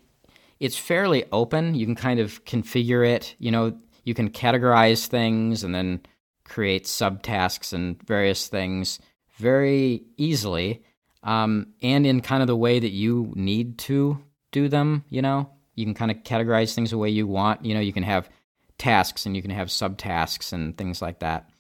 [0.63, 1.75] it's fairly open.
[1.75, 3.35] You can kind of configure it.
[3.41, 6.01] You know, you can categorize things and then
[6.45, 9.01] create subtasks and various things
[9.39, 10.85] very easily,
[11.25, 14.23] um, and in kind of the way that you need to
[14.53, 15.05] do them.
[15.09, 17.65] You know, you can kind of categorize things the way you want.
[17.65, 18.31] You know, you can have
[18.79, 21.51] tasks and you can have subtasks and things like that.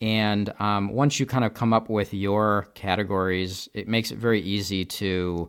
[0.00, 4.40] And um, once you kind of come up with your categories, it makes it very
[4.40, 5.48] easy to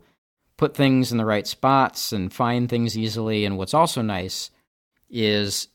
[0.59, 3.45] put things in the right spots and find things easily.
[3.45, 4.51] And what's also nice
[5.09, 5.69] is,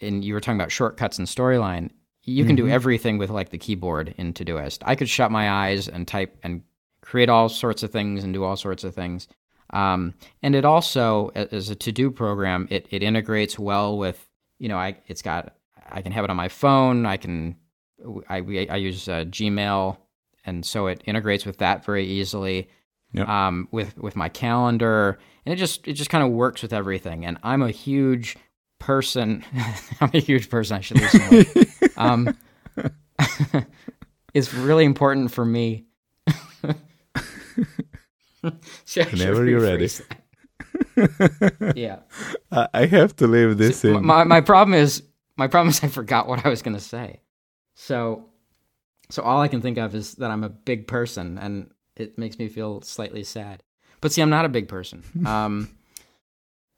[0.00, 1.90] and you were talking about shortcuts and storyline,
[2.22, 2.66] you can mm-hmm.
[2.66, 4.84] do everything with like the keyboard in Todoist.
[4.84, 6.62] I could shut my eyes and type and
[7.00, 9.26] create all sorts of things and do all sorts of things.
[9.70, 10.14] Um,
[10.44, 14.28] and it also, as a to do program, it, it integrates well with,
[14.60, 15.56] you know, I, it's got,
[15.90, 17.04] I can have it on my phone.
[17.04, 17.56] I can,
[18.28, 19.96] I, I use uh, Gmail.
[20.44, 22.68] And so it integrates with that very easily
[23.12, 23.28] yep.
[23.28, 27.24] um, with with my calendar, and it just it just kind of works with everything.
[27.24, 28.36] And I'm a huge
[28.78, 29.44] person.
[30.00, 30.76] I'm a huge person.
[30.76, 31.66] I should listen.
[31.96, 32.36] um,
[34.34, 35.86] it's really important for me.
[38.94, 39.88] Whenever you're ready.
[41.74, 41.98] yeah.
[42.50, 44.04] I have to leave this in.
[44.04, 45.02] My my problem is
[45.36, 47.20] my problem is I forgot what I was going to say.
[47.74, 48.30] So
[49.10, 51.70] so all I can think of is that I'm a big person and
[52.00, 53.62] it makes me feel slightly sad.
[54.00, 55.02] But see, I'm not a big person.
[55.26, 55.76] Um,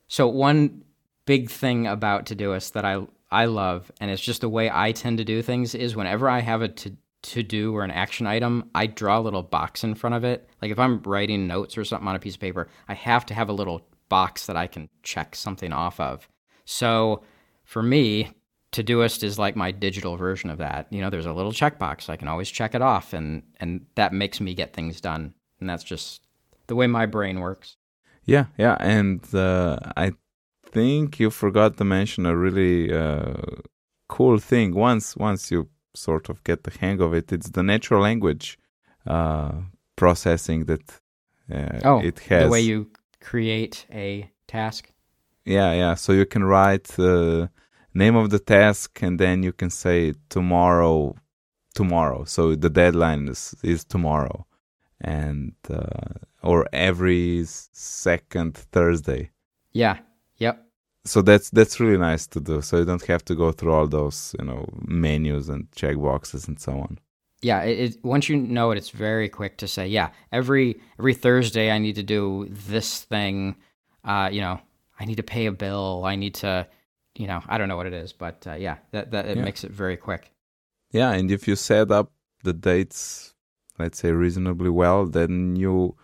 [0.09, 0.85] so one
[1.25, 5.17] big thing about Todoist that I I love, and it's just the way I tend
[5.19, 8.69] to do things, is whenever I have a to to do or an action item,
[8.75, 10.49] I draw a little box in front of it.
[10.61, 13.35] Like if I'm writing notes or something on a piece of paper, I have to
[13.35, 16.29] have a little box that I can check something off of.
[16.65, 17.23] So
[17.65, 18.33] for me,
[18.73, 20.87] Todoist is like my digital version of that.
[20.91, 22.09] You know, there's a little checkbox.
[22.09, 25.35] I can always check it off, and and that makes me get things done.
[25.61, 26.23] And that's just
[26.67, 27.77] the way my brain works.
[28.25, 30.13] Yeah, yeah, and uh, I
[30.65, 33.35] think you forgot to mention a really uh,
[34.09, 34.75] cool thing.
[34.75, 38.59] Once once you sort of get the hang of it, it's the natural language
[39.07, 39.53] uh,
[39.97, 41.01] processing that
[41.53, 42.45] uh, oh, it has.
[42.45, 44.91] The way you create a task.
[45.45, 45.95] Yeah, yeah.
[45.95, 47.49] So you can write uh,
[47.95, 51.15] name of the task and then you can say tomorrow
[51.75, 52.25] tomorrow.
[52.25, 54.47] So the deadline is, is tomorrow.
[55.01, 59.31] And uh, or every second thursday.
[59.73, 59.99] Yeah.
[60.39, 60.65] Yep.
[61.05, 62.61] So that's that's really nice to do.
[62.63, 66.61] So you don't have to go through all those you know menus and checkboxes and
[66.61, 66.99] so on.
[67.41, 71.15] Yeah, it, it, once you know it, it's very quick to say, yeah, every every
[71.15, 73.57] Thursday I need to do this thing.
[74.05, 74.61] Uh, you know,
[75.01, 76.05] I need to pay a bill.
[76.05, 76.67] I need to,
[77.15, 79.45] you know, I don't know what it is, but uh, yeah, that that it Yeah.
[79.45, 80.31] makes it very quick.
[80.93, 82.13] Yeah, and if you set up
[82.45, 83.35] the dates,
[83.79, 85.97] let's say reasonably well, then you,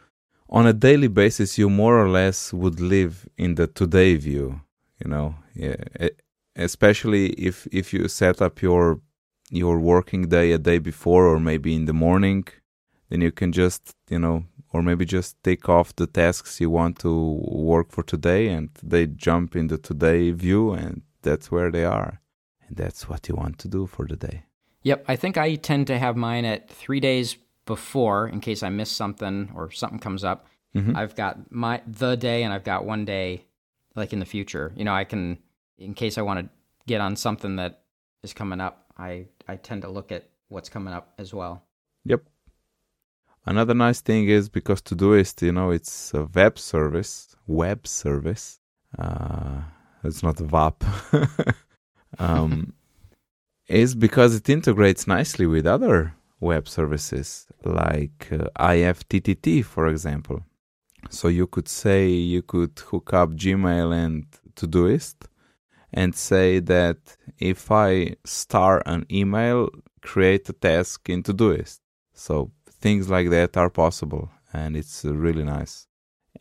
[0.49, 4.61] on a daily basis, you more or less would live in the today view.
[5.05, 5.77] You know, yeah,
[6.57, 9.01] especially if if you set up your
[9.51, 12.47] your working day a day before or maybe in the morning,
[13.09, 16.99] then you can just you know, or maybe just take off the tasks you want
[17.01, 21.85] to work for today, and they jump in the today view, and that's where they
[21.85, 22.21] are,
[22.67, 24.45] and that's what you want to do for the day.
[24.83, 28.71] Yep, I think I tend to have mine at three days before in case I
[28.71, 30.47] miss something or something comes up.
[30.75, 30.97] Mhm.
[30.97, 33.45] I've got my the day and I've got one day
[33.95, 34.73] like in the future.
[34.77, 35.39] You know, I can
[35.77, 36.51] in case I want to
[36.87, 37.83] get on something that
[38.23, 41.63] is coming up, I I tend to look at what's coming up as well.
[42.05, 42.23] Yep.
[43.49, 48.61] Another nice thing is because Todoist, you know, it's a web service, web service.
[48.99, 49.63] Uh,
[50.05, 50.85] it's not a VAP.
[52.19, 52.75] um,
[53.69, 60.45] is because it integrates nicely with other web services like uh, IFTTT, for example.
[61.09, 65.17] So you could say you could hook up Gmail and Todoist
[65.95, 66.99] and say that
[67.39, 69.71] if I star an email,
[70.03, 71.79] create a task in Todoist.
[72.13, 75.87] So things like that are possible, and it's uh, really nice.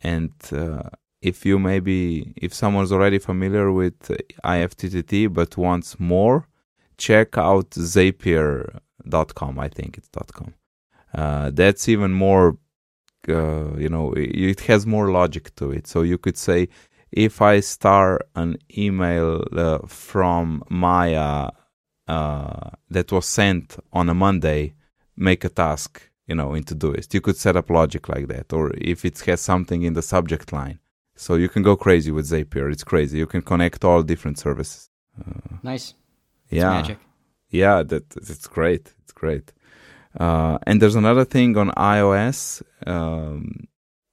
[0.02, 6.48] And uh, if you maybe if someone's already familiar with uh, IFTTT but wants more,
[6.96, 9.58] check out Zapier.com.
[9.58, 10.54] I think it's .com.
[11.14, 12.58] Uh, that's even more.
[13.28, 15.86] Uh, you know, it has more logic to it.
[15.86, 16.68] So you could say,
[17.10, 21.50] if I star an email uh, from Maya
[22.06, 24.74] that was sent on a Monday,
[25.16, 27.14] make a task, you know, in Todoist.
[27.14, 30.52] You could set up logic like that, or if it has something in the subject
[30.52, 30.78] line.
[31.16, 32.70] So you can go crazy with Zapier.
[32.70, 33.18] It's crazy.
[33.18, 34.88] You can connect all different services.
[35.18, 35.94] Uh, Nice.
[36.50, 36.98] It's yeah, magic.
[37.50, 38.94] yeah, that it's great.
[39.02, 39.52] It's great.
[40.18, 42.62] Uh, and there's another thing on iOS.
[42.86, 43.66] Um,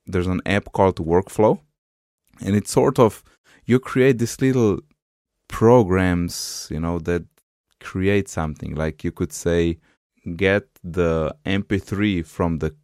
[0.07, 1.59] there's an app called Workflow,
[2.41, 3.23] and it's sort of
[3.65, 4.79] you create these little
[5.47, 7.23] programs, you know, that
[7.79, 8.75] create something.
[8.75, 9.77] Like you could say,
[10.35, 12.75] get the MP3 from the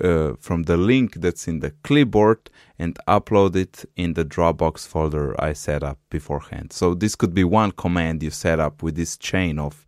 [0.00, 2.48] uh, from the link that's in the clipboard
[2.78, 6.72] and upload it in the Dropbox folder I set up beforehand.
[6.72, 9.84] So this could be one command you set up with this chain of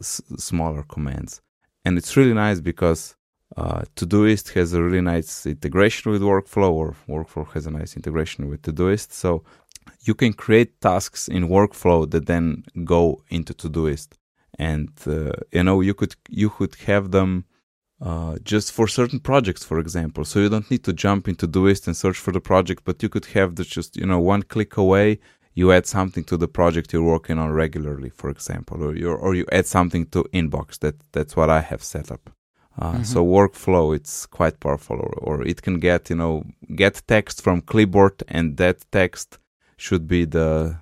[0.00, 1.40] s- smaller commands,
[1.84, 3.14] and it's really nice because
[3.56, 8.48] uh, Todoist has a really nice integration with Workflow, or Workflow has a nice integration
[8.48, 9.12] with Todoist.
[9.12, 9.44] So
[10.02, 14.08] you can create tasks in Workflow that then go into Todoist,
[14.58, 17.44] and uh, you know you could you could have them
[18.00, 20.24] uh, just for certain projects, for example.
[20.24, 23.08] So you don't need to jump into Todoist and search for the project, but you
[23.08, 25.18] could have the just you know one click away.
[25.54, 29.34] You add something to the project you're working on regularly, for example, or you or
[29.34, 30.78] you add something to Inbox.
[30.80, 32.30] That that's what I have set up.
[32.78, 37.40] Uh, So workflow, it's quite powerful, or, or it can get you know get text
[37.42, 39.38] from clipboard, and that text
[39.78, 40.76] should be the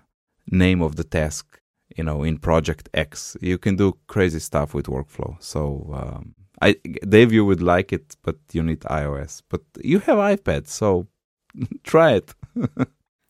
[0.50, 1.53] name of the task,
[1.96, 3.36] you know, in project X.
[3.40, 5.36] You can do crazy stuff with workflow.
[5.42, 6.76] So um, I
[7.08, 9.42] Dave, you would like it, but you need iOS.
[9.48, 11.06] But you have iPad, so
[11.84, 12.34] try it.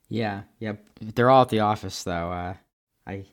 [0.09, 0.75] Yeah, yeah.
[1.01, 2.31] They're all at the office though.
[2.31, 2.55] Uh,
[3.07, 3.25] I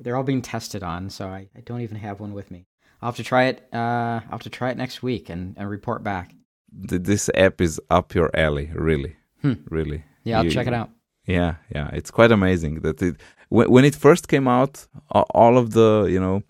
[0.00, 2.66] they're all being tested on, so I, I don't even have one with me.
[3.00, 3.66] I'll have to try it.
[3.72, 6.34] Uh, I'll have to try it next week and, and report back.
[6.72, 9.54] This app is up your alley, really, Hmm.
[9.70, 10.04] really.
[10.24, 10.90] Yeah, I'll You- check it out.
[11.26, 13.16] Yeah, yeah, it's quite amazing that it
[13.50, 14.86] when, when it first came out,
[15.40, 16.42] all of the you know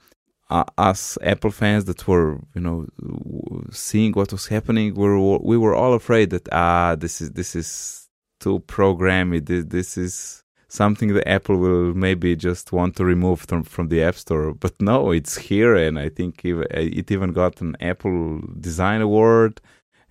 [0.51, 5.39] uh, us Apple fans that were you know w- seeing what was happening, we were
[5.53, 8.09] we were all afraid that ah this is this is
[8.41, 9.45] too programmy.
[9.45, 14.03] This this is something that Apple will maybe just want to remove from from the
[14.05, 14.55] App Store.
[14.55, 19.61] But no, it's here, and I think it even got an Apple Design Award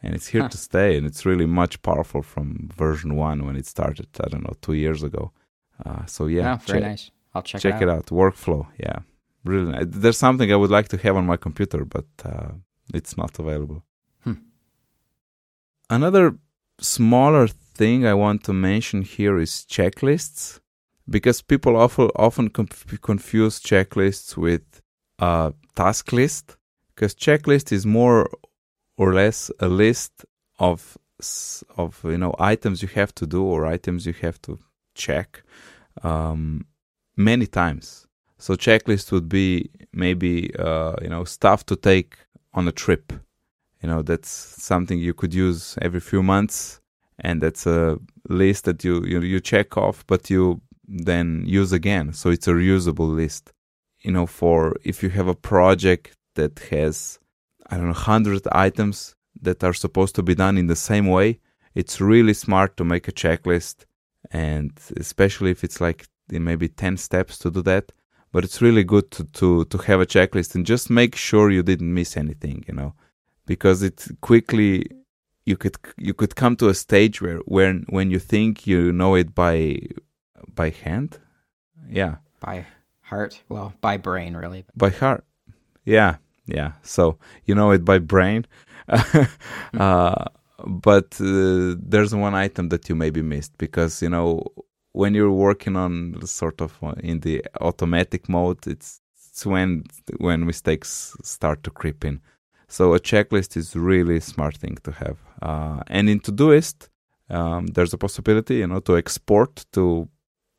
[0.04, 0.50] and it's here Huh.
[0.50, 4.44] to stay and it's really much powerful from version one when it started i don't
[4.44, 5.32] know two years ago
[5.86, 7.12] uh, so yeah oh, very check, nice.
[7.34, 7.96] I'll check, check it out.
[7.96, 9.00] it out workflow yeah
[9.46, 9.86] really nice.
[9.88, 12.50] there's something i would like to have on my computer but uh,
[12.94, 13.84] it's not available
[14.24, 14.34] Hmm.
[15.90, 16.36] another
[16.80, 20.60] smaller thing i want to mention here is checklists
[21.10, 24.82] because people often often conf- confuse checklists with
[25.20, 26.58] a task list
[26.96, 28.30] because checklist is more
[28.98, 30.26] or less a list
[30.60, 30.98] of
[31.78, 34.60] of you know items you have to do or items you have to
[34.96, 35.44] check
[36.04, 36.66] um,
[37.16, 38.08] many times.
[38.38, 42.18] So checklist would be maybe uh, you know stuff to take
[42.54, 43.14] on a trip.
[43.82, 46.82] You know, that's something you could use every few months,
[47.20, 47.98] and that's a
[48.28, 52.14] list that you you, you check off, but you then use again.
[52.14, 53.52] So it's a reusable list.
[54.02, 57.20] You know, for if you have a project that has
[57.68, 61.40] I don't know hundred items that are supposed to be done in the same way,
[61.76, 63.86] it's really smart to make a checklist,
[64.32, 67.92] and especially if it's like maybe ten steps to do that.
[68.32, 71.64] But it's really good to to to have a checklist and just make sure you
[71.64, 72.64] didn't miss anything.
[72.68, 72.94] You know,
[73.46, 74.86] because it quickly
[75.46, 79.16] you could you could come to a stage where when when you think you know
[79.16, 79.80] it by
[80.54, 81.20] by hand.
[81.90, 82.18] Yeah.
[82.40, 82.66] By
[83.02, 83.42] heart.
[83.50, 84.66] Well by brain really.
[84.76, 85.26] By heart.
[85.86, 86.18] Yeah.
[86.46, 86.74] Yeah.
[86.84, 88.46] So you know it by brain.
[89.78, 90.26] Uh,
[90.66, 94.44] but uh, there's one item that you maybe missed because you know
[94.94, 99.84] when you're working on sort of uh, in the automatic mode it's, it's when
[100.18, 102.20] when mistakes start to creep in
[102.70, 105.18] so a checklist is really smart thing to have.
[105.42, 106.88] Uh, and in Todoist,
[107.30, 110.08] um, there's a possibility, you know, to export to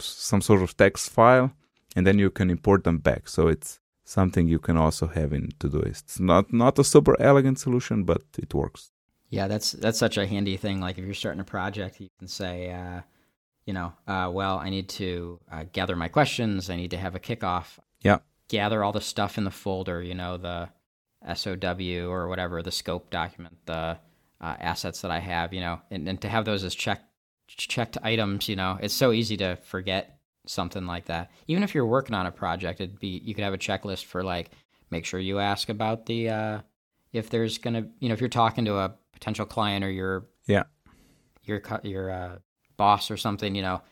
[0.01, 1.53] some sort of text file,
[1.95, 3.29] and then you can import them back.
[3.29, 6.03] So it's something you can also have in Todoist.
[6.03, 8.91] It's not not a super elegant solution, but it works.
[9.31, 10.81] Yeah, that's that's such a handy thing.
[10.81, 13.01] Like if you're starting a project, you can say, uh,
[13.65, 16.69] you know, uh, well, I need to uh, gather my questions.
[16.69, 17.79] I need to have a kickoff.
[18.01, 18.19] Yeah.
[18.49, 20.03] Gather all the stuff in the folder.
[20.03, 20.69] You know, the
[21.35, 23.99] SOW or whatever the scope document, the
[24.41, 27.05] uh, assets that I have, you know, and, and to have those as checked
[27.47, 31.31] checked items, you know, it's so easy to forget something like that.
[31.47, 34.25] Even if you're working on a project, it'd be you could have a checklist for
[34.25, 34.51] like
[34.91, 36.61] make sure you ask about the uh,
[37.13, 40.65] if there's gonna you know if you're talking to a potential client or your yeah
[41.45, 42.39] your your uh,
[42.77, 43.83] boss or something, you know,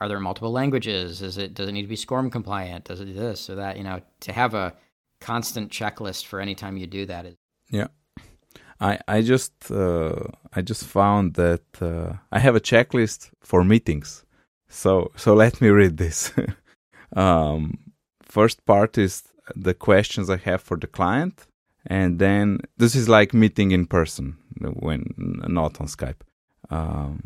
[0.00, 1.22] are there multiple languages?
[1.22, 2.84] Is it does it need to be SCORM compliant?
[2.84, 3.76] Does it do this or that?
[3.78, 4.74] You know, to have a
[5.20, 7.26] constant checklist for any time you do that.
[7.70, 7.88] Yeah.
[8.80, 14.24] I I just uh, I just found that uh, I have a checklist for meetings.
[14.68, 16.32] So so let me read this.
[17.16, 17.78] um,
[18.22, 19.22] first part is
[19.54, 21.46] the questions I have for the client,
[21.86, 26.20] and then this is like meeting in person when not on Skype.
[26.70, 27.20] Um,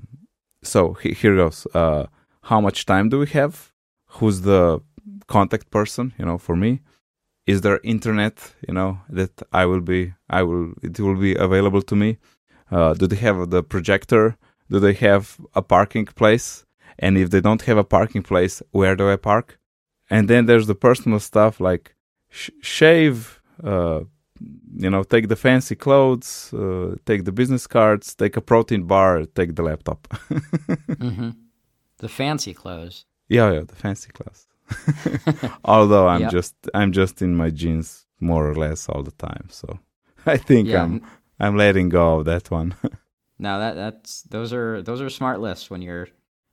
[0.62, 1.66] so here goes.
[1.74, 2.07] Uh,
[2.43, 3.72] how much time do we have?
[4.16, 4.81] Who's the
[5.26, 6.14] contact person?
[6.18, 6.81] You know, for me
[7.49, 11.83] is there internet you know that i will be i will it will be available
[11.91, 12.11] to me
[12.70, 14.37] uh, do they have the projector
[14.70, 15.24] do they have
[15.55, 16.66] a parking place
[16.99, 19.59] and if they don't have a parking place where do i park
[20.11, 21.95] and then there's the personal stuff like
[22.29, 24.01] sh- shave uh,
[24.76, 29.24] you know take the fancy clothes uh, take the business cards take a protein bar
[29.34, 31.30] take the laptop mm-hmm.
[31.99, 34.49] the fancy clothes yeah yeah the fancy clothes
[35.64, 39.78] Although I'm just I'm just in my jeans more or less all the time, so
[40.26, 40.82] I think yeah.
[40.82, 41.03] I'm
[41.41, 42.74] I'm letting go of that one.
[43.39, 46.09] no, that that's those are those are smart lists when you're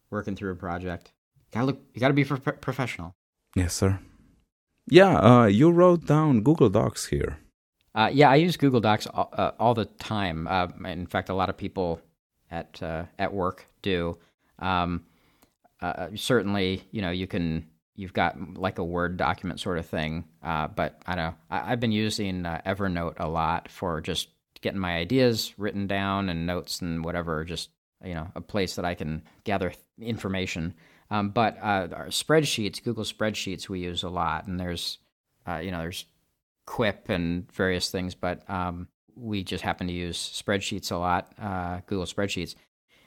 [0.10, 1.12] working through a project.
[1.38, 1.80] You gotta look.
[1.94, 3.16] You gotta be pro- professional.
[3.56, 4.00] Yes, sir.
[4.88, 7.40] Yeah, uh, you wrote down Google Docs here.
[7.96, 10.48] Uh, yeah, I use Google Docs all, uh, all the time.
[10.48, 12.02] Uh, in fact, a lot of people
[12.52, 14.18] at uh, at work do.
[14.60, 15.06] Um,
[15.82, 17.66] uh, certainly, you know, you can
[17.96, 20.26] you've got like a Word document sort of thing.
[20.44, 24.28] Uh, but I know I, have been using Evernote a lot for just
[24.60, 27.46] getting my ideas written down and notes and whatever.
[27.46, 27.70] Just
[28.04, 29.72] you know, a place that I can gather
[30.02, 30.74] information.
[31.10, 34.98] Um, but our spreadsheets, Google spreadsheets, we use a lot, and there's
[35.62, 36.06] you know there's
[36.66, 41.82] Quip and various things, but um, we just happen to use spreadsheets a lot, uh,
[41.86, 42.56] Google spreadsheets.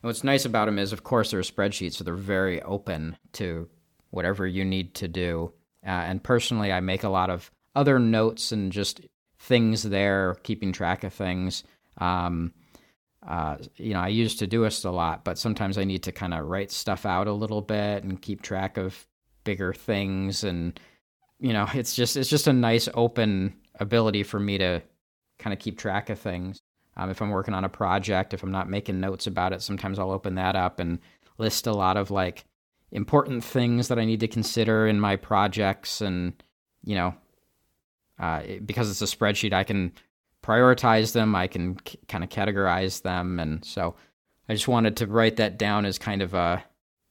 [0.00, 3.68] And what's nice about them is, of course, they're spreadsheets, so they're very open to
[4.10, 5.52] whatever you need to do.
[5.84, 9.00] Uh, and personally, I make a lot of other notes and just
[9.38, 11.64] things there, keeping track of things.
[11.98, 12.52] Um,
[13.26, 16.46] uh, you know, I use Todoist a lot, but sometimes I need to kind of
[16.46, 19.06] write stuff out a little bit and keep track of
[19.44, 20.44] bigger things.
[20.44, 20.78] And
[21.40, 24.82] you know, it's just it's just a nice open ability for me to
[25.38, 26.60] kind of keep track of things.
[26.96, 29.98] Um, if I'm working on a project, if I'm not making notes about it, sometimes
[29.98, 30.98] I'll open that up and
[31.38, 32.44] list a lot of like
[32.90, 36.32] important things that I need to consider in my projects, and
[36.84, 37.14] you know,
[38.18, 39.92] uh, because it's a spreadsheet, I can
[40.42, 41.36] prioritize them.
[41.36, 43.94] I can c- kind of categorize them, and so
[44.48, 46.64] I just wanted to write that down as kind of a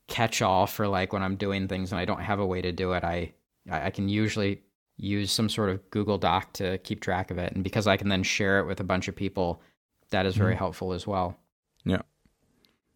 [0.08, 2.92] catch-all for like when I'm doing things and I don't have a way to do
[2.92, 3.04] it.
[3.04, 3.32] I
[3.70, 4.62] I can usually
[4.96, 8.08] use some sort of Google Doc to keep track of it, and because I can
[8.08, 9.62] then share it with a bunch of people,
[10.10, 10.58] that is very mm.
[10.58, 11.36] helpful as well.
[11.84, 12.02] Yeah,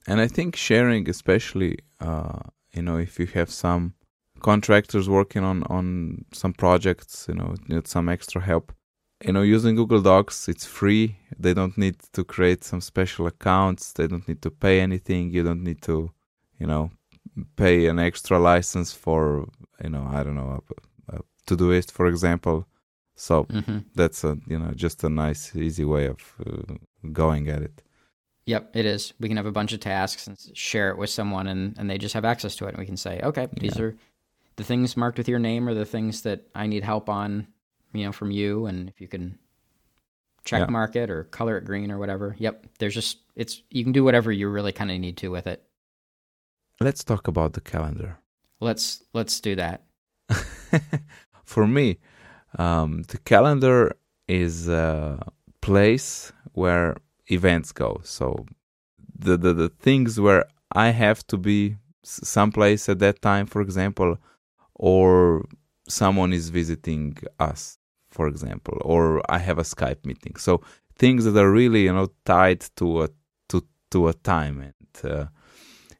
[0.06, 2.40] and I think sharing, especially uh,
[2.72, 3.94] you know if you have some
[4.40, 8.72] contractors working on on some projects you know need some extra help
[9.24, 11.16] you know, using Google Docs, it's free.
[11.38, 13.92] They don't need to create some special accounts.
[13.92, 15.30] They don't need to pay anything.
[15.30, 16.10] You don't need to,
[16.58, 16.90] you know,
[17.56, 19.48] pay an extra license for,
[19.82, 20.62] you know, I don't know,
[21.08, 22.66] a, a Todoist, for example.
[23.16, 26.74] So hmm that's a, you know, just a nice, easy way of uh,
[27.12, 27.82] going at it.
[28.46, 29.12] Yep, it is.
[29.20, 31.98] We can have a bunch of tasks and share it with someone, and, and they
[31.98, 32.70] just have access to it.
[32.70, 33.84] And we can say, okay, these Yeah.
[33.84, 33.96] are
[34.56, 37.46] the things marked with your name or the things that I need help on,
[37.92, 38.66] you know, from you.
[38.66, 39.38] And if you can
[40.44, 40.66] check Yeah.
[40.66, 42.34] mark it or color it green or whatever.
[42.38, 45.46] Yep, there's just, it's, you can do whatever you really kind of need to with
[45.46, 45.62] it.
[46.80, 48.18] Let's talk about the calendar.
[48.62, 49.82] Let's, let's do that.
[51.44, 51.98] For me,
[52.58, 53.96] um, the calendar
[54.28, 55.18] is a
[55.60, 56.96] place where
[57.26, 58.00] events go.
[58.04, 58.46] So
[59.18, 64.18] the, the the things where I have to be someplace at that time, for example,
[64.74, 65.44] or
[65.88, 67.78] someone is visiting us,
[68.10, 70.36] for example, or I have a Skype meeting.
[70.36, 70.62] So
[70.96, 73.08] things that are really you know tied to a
[73.50, 75.26] to to a time, and uh,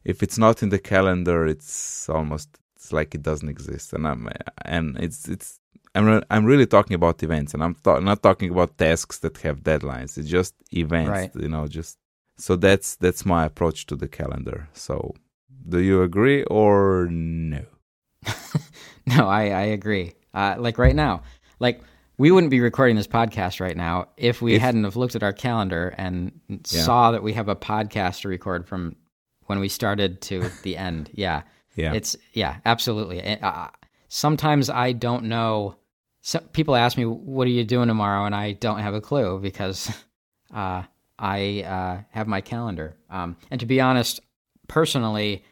[0.05, 3.93] if it's not in the calendar, it's almost it's like it doesn't exist.
[3.93, 4.27] And I'm
[4.65, 5.59] and it's it's
[5.95, 9.61] I'm re- I'm really talking about events, and I'm not talking about tasks that have
[9.63, 10.17] deadlines.
[10.17, 11.31] It's just events, Right.
[11.35, 11.67] you know.
[11.67, 11.97] Just
[12.37, 14.67] so that's that's my approach to the calendar.
[14.73, 15.13] So,
[15.69, 17.63] do you agree or no?
[19.05, 20.13] No, I, I agree.
[20.33, 21.23] Uh, like right now,
[21.59, 21.81] like
[22.17, 25.23] we wouldn't be recording this podcast right now if we If- hadn't have looked at
[25.23, 26.57] our calendar and Yeah.
[26.83, 28.95] saw that we have a podcast to record from
[29.53, 31.11] when we started to the end.
[31.13, 31.43] Yeah,
[31.75, 33.19] Yeah, it's yeah, absolutely.
[33.21, 33.67] And, Uh,
[34.07, 35.75] sometimes I don't know.
[36.21, 39.39] So people ask me, "What are you doing tomorrow?" and I don't have a clue
[39.39, 39.91] because
[40.53, 40.83] uh,
[41.19, 42.95] I uh, have my calendar.
[43.09, 44.21] Um, and to be honest,
[44.67, 45.43] personally,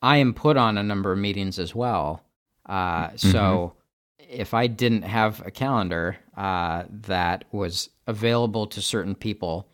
[0.00, 2.22] I am put on a number of meetings as well.
[2.66, 3.74] Uh, so
[4.18, 9.68] if I didn't have a calendar uh, that was available to certain people,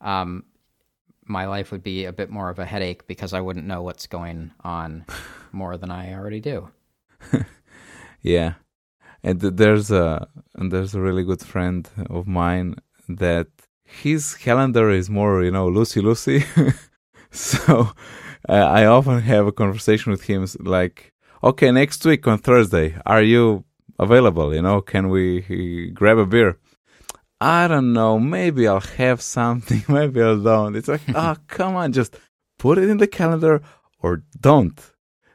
[0.00, 0.44] um,
[1.32, 4.06] my life would be a bit more of a headache because I wouldn't know what's
[4.06, 5.04] going on
[5.52, 6.68] more than I already do.
[8.22, 8.54] yeah.
[9.24, 12.76] And there's a and there's a really good friend of mine
[13.08, 13.48] that
[13.84, 16.40] his calendar is more, you know, loosey loosey.
[17.30, 17.92] so
[18.48, 21.12] uh, I often have a conversation with him like,
[21.42, 23.64] okay, next week on Thursday, are you
[23.98, 24.54] available?
[24.54, 26.58] You know, can we grab a beer?
[27.42, 28.20] I don't know.
[28.20, 29.82] Maybe I'll have something.
[29.88, 30.76] Maybe I don't.
[30.76, 32.16] It's like, oh, come on, just
[32.56, 33.62] put it in the calendar
[33.98, 34.80] or don't.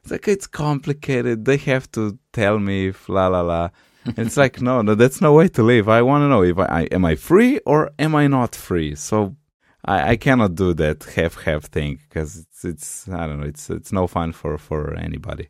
[0.01, 1.43] It's like it's complicated.
[1.43, 3.69] They have to tell me if la la la.
[4.15, 5.89] It's like no, no, that's no way to live.
[5.89, 8.95] I want to know if I, I am I free or am I not free.
[8.95, 9.35] So
[9.83, 13.47] I, I cannot do that half half thing because it's it's I don't know.
[13.47, 15.49] It's it's no fun for for anybody.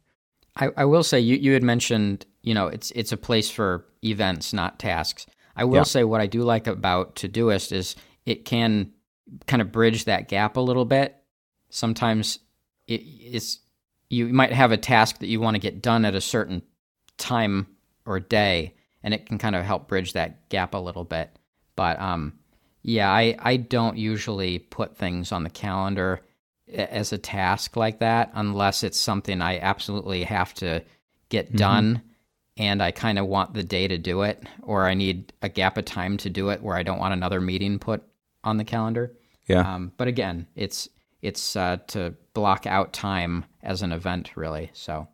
[0.56, 3.86] I, I will say you, you had mentioned you know it's it's a place for
[4.04, 5.28] events not tasks
[5.58, 5.84] i will Yeah.
[5.84, 7.96] say what i do like about todoist is
[8.26, 8.92] it can
[9.46, 11.16] kind of bridge that gap a little bit
[11.70, 12.40] sometimes
[12.88, 13.60] it, it's
[14.10, 16.62] you might have a task that you want to get done at a certain
[17.18, 17.68] time
[18.06, 21.30] or day and it can kind of help bridge that gap a little bit
[21.76, 22.34] but um
[22.84, 26.22] yeah i i don't usually put things on the calendar
[26.74, 30.84] as a task like that unless it's something I absolutely have to
[31.30, 31.58] get Mhm.
[31.58, 32.02] done
[32.58, 35.78] and I kind of want the day to do it or I need a gap
[35.78, 38.04] of time to do it where I don't want another meeting put
[38.44, 39.14] on the calendar.
[39.48, 40.90] Yeah, Um, but again, it's
[41.22, 44.70] it's uh, to block out time as an event really.
[44.74, 45.08] So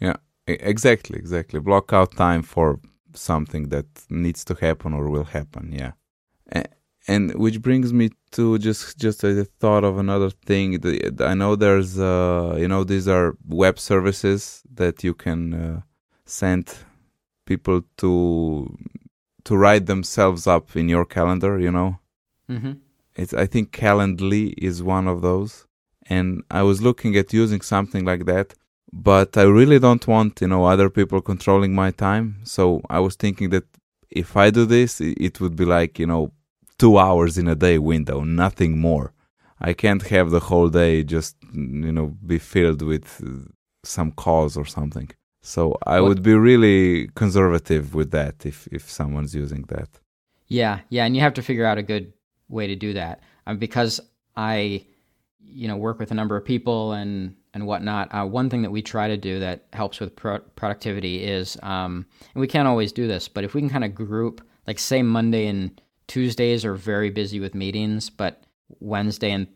[0.00, 0.16] Yeah.
[0.46, 1.60] exactly, exactly.
[1.60, 2.80] Block out time for
[3.14, 5.72] something that needs to happen or will happen.
[5.72, 5.92] Yeah,
[7.06, 10.78] and which brings me to just just a thought of another thing.
[11.20, 15.80] I know there's uh you know these are web services that you can uh,
[16.28, 16.64] send
[17.46, 18.76] people to
[19.44, 21.58] to write themselves up in your calendar.
[21.58, 21.98] You know,
[22.48, 22.72] hmm
[23.16, 25.66] it's I think Calendly is one of those,
[26.08, 28.54] and I was looking at using something like that,
[28.92, 32.26] but I really don't want you know other people controlling my time.
[32.44, 33.64] So I was thinking that
[34.10, 36.32] if I do this, it would be like you know
[36.78, 39.12] two hours in a day window, nothing more.
[39.60, 43.50] I can't have the whole day just you know be filled with uh,
[43.84, 45.10] some calls or something.
[45.54, 49.88] So I What- would be really conservative with that if if someone's using that.
[50.60, 52.12] Yeah, yeah, and you have to figure out a good
[52.48, 53.16] way to do that.
[53.46, 54.00] Um, because
[54.36, 54.84] I,
[55.40, 58.08] you know, work with a number of people and and whatnot.
[58.14, 62.04] Uh, one thing that we try to do that helps with pro- productivity is, um,
[62.34, 65.02] and we can't always do this, but if we can kind of group, like say
[65.02, 68.44] Monday and Tuesdays are very busy with meetings, but
[68.80, 69.46] Wednesday and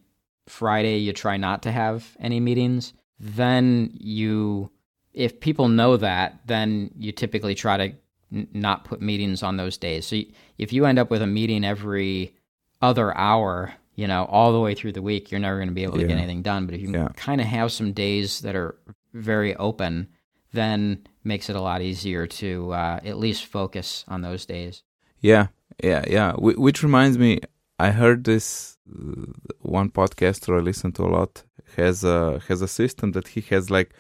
[0.49, 4.71] Friday you try not to have any meetings, then you,
[5.15, 7.93] if people know that, then you typically try to
[8.33, 10.07] n- not put meetings on those days.
[10.07, 10.21] So
[10.59, 12.35] if you end up with a meeting every
[12.81, 15.83] other hour, you know, all the way through the week, you're never going to be
[15.85, 16.09] able to Yeah.
[16.09, 16.67] get anything done.
[16.67, 17.09] But if you Yeah.
[17.17, 18.75] kind of have some days that are
[19.13, 20.09] very open,
[20.53, 24.83] then makes it a lot easier to uh, at least focus on those days.
[25.21, 25.49] Yeah,
[25.83, 26.33] yeah, yeah.
[26.33, 27.41] Wh- which reminds me,
[27.79, 29.27] I heard this uh,
[29.61, 31.43] one podcaster I listen to a lot
[31.77, 33.91] has a has a system that he has like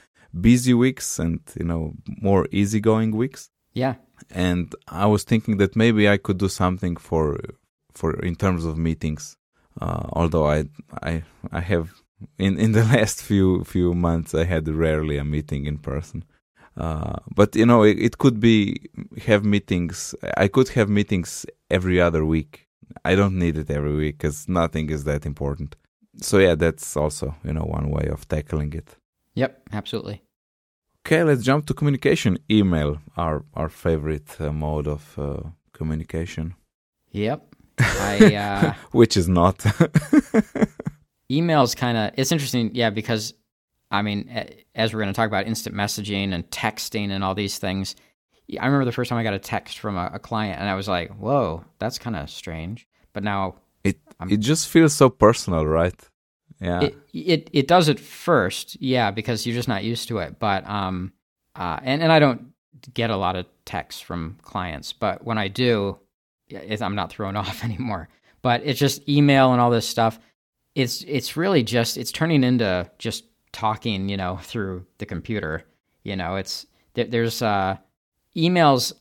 [0.40, 3.50] busy weeks and you know more easygoing weeks.
[3.74, 3.94] Yeah.
[4.30, 7.38] And I was thinking that maybe I could do something for
[7.92, 9.36] for in terms of meetings.
[9.80, 10.64] Uh, although I
[11.02, 11.90] I I have
[12.38, 16.24] in in the last few few months I had rarely a meeting in person.
[16.74, 18.76] Uh, but you know, it, it could be
[19.26, 20.14] have meetings.
[20.36, 22.66] I could have meetings every other week.
[23.04, 25.76] I don't need it every week because nothing is that important.
[26.20, 28.96] So yeah, that's also you know one way of tackling it.
[29.34, 29.62] Yep.
[29.72, 30.22] Absolutely.
[31.06, 32.38] Okay, let's jump to communication.
[32.50, 35.40] Email, our our favorite uh, mode of uh,
[35.72, 36.54] communication,
[37.10, 37.54] Yep.
[37.78, 39.58] I uh, which is not.
[41.30, 43.32] emails kind of it's interesting yeah because
[43.90, 44.28] i mean
[44.74, 47.96] as we're going to talk about instant messaging and texting and all these things
[48.60, 50.74] i remember the first time i got a text from a, a client and i
[50.74, 55.08] was like whoa that's kind of strange but now it I'm- it just feels so
[55.10, 55.98] personal, right?
[56.62, 56.80] Yeah.
[56.82, 60.38] it, it it does it first yeah because you're just not used to it.
[60.38, 61.12] But um
[61.56, 62.52] uh and, and i don't
[62.94, 64.92] get a lot of texts from clients.
[64.92, 65.98] But when i do
[66.80, 68.08] i'm not thrown off anymore.
[68.42, 70.18] But it's just email and all this stuff.
[70.74, 75.64] It's it's really just it's turning into just talking you know through the computer.
[76.04, 77.76] You know it's there, there's uh
[78.36, 78.92] emails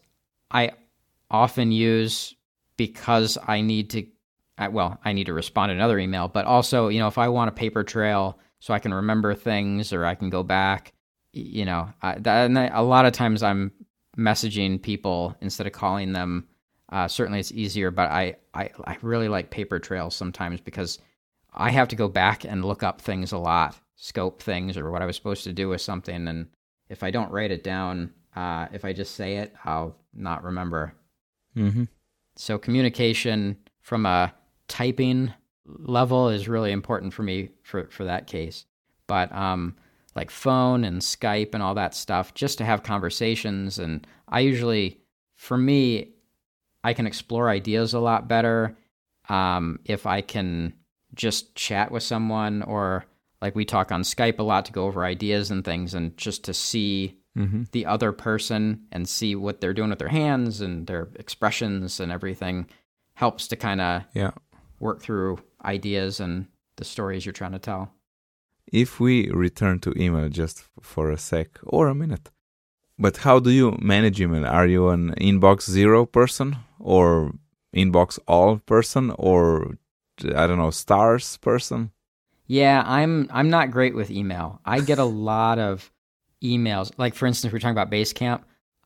[0.51, 0.71] i
[1.29, 2.35] often use
[2.77, 4.05] because i need to
[4.61, 7.27] I, well i need to respond to another email but also you know if i
[7.27, 10.93] want a paper trail so i can remember things or i can go back
[11.33, 13.71] you know I, that, and I, a lot of times i'm
[14.17, 16.47] messaging people instead of calling them
[16.89, 20.99] uh, certainly it's easier but I, I i really like paper trails sometimes because
[21.53, 25.01] I have to go back and look up things a lot, scope things or what
[25.01, 26.27] I was supposed to do with something.
[26.27, 26.47] And
[26.89, 30.93] if I don't write it down, uh, if I just say it, I'll not remember.
[31.53, 31.83] hmm
[32.37, 34.33] So communication from a
[34.71, 35.33] typing
[35.65, 38.65] level is really important for me for, for that case.
[39.05, 39.75] But um,
[40.15, 43.77] like phone and Skype and all that stuff, just to have conversations.
[43.77, 45.01] And I usually,
[45.35, 46.13] for me,
[46.83, 48.77] I can explore ideas a lot better
[49.29, 50.73] um, if I can
[51.13, 53.05] just chat with someone or
[53.41, 56.45] like we talk on Skype a lot to go over ideas and things and just
[56.45, 60.87] to see hmm the other person and see what they're doing with their hands and
[60.87, 62.67] their expressions and everything
[63.13, 64.31] helps to kind of Yeah.
[64.81, 67.93] Work through ideas and the stories you're trying to tell.
[68.71, 72.31] If we return to email just for a sec or a minute,
[72.97, 74.45] but how do you manage email?
[74.45, 77.33] Are you an inbox zero person or
[77.75, 79.77] inbox all person or
[80.23, 81.91] I don't know stars person?
[82.47, 84.59] Yeah, I'm I'm not great with email.
[84.65, 85.91] I get a lot of
[86.43, 86.91] emails.
[86.97, 88.43] Like for instance, we're talking about Basecamp.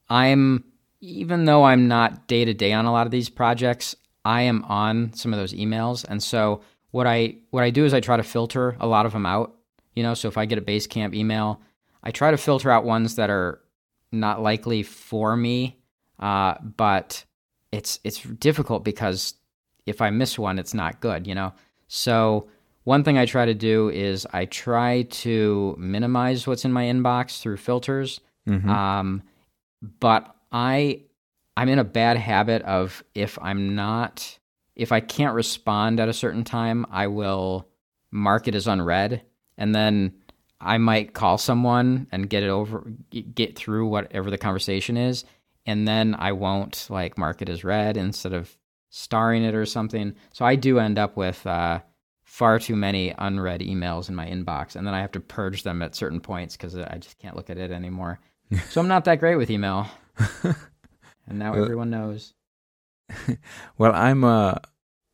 [0.09, 0.63] I'm
[1.01, 4.63] even though I'm not day to day on a lot of these projects, I am
[4.63, 6.03] on some of those emails.
[6.07, 6.61] And so
[6.91, 9.53] what I what I do is I try to filter a lot of them out.
[9.93, 11.61] You know, so if I get a Basecamp email,
[12.03, 13.61] I try to filter out ones that are
[14.11, 15.79] not likely for me.
[16.19, 17.23] Uh, but
[17.71, 19.35] it's it's difficult because
[19.85, 21.27] if I miss one, it's not good.
[21.27, 21.53] You know,
[21.87, 22.49] so
[22.83, 27.41] one thing I try to do is I try to minimize what's in my inbox
[27.41, 28.21] through filters.
[28.47, 28.67] Mhm.
[28.69, 29.23] Um,
[29.99, 31.01] but I
[31.57, 34.39] I'm in a bad habit of if I'm not
[34.75, 37.67] if I can't respond at a certain time, I will
[38.11, 39.21] mark it as unread,
[39.57, 40.13] and then
[40.59, 42.85] I might call someone and get it over
[43.33, 45.23] get through whatever the conversation is,
[45.65, 48.57] and then I won't like mark it as read instead of
[48.89, 50.15] starring it or something.
[50.33, 51.79] So I do end up with uh,
[52.23, 55.81] far too many unread emails in my inbox, and then I have to purge them
[55.81, 58.19] at certain points because I just can't look at it anymore.
[58.69, 59.87] so I'm not that great with email,
[61.27, 62.33] and now Well- everyone knows.
[63.77, 64.61] Well, I'm a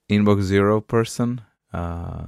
[0.10, 1.42] inbox zero person.
[1.74, 2.26] Uh,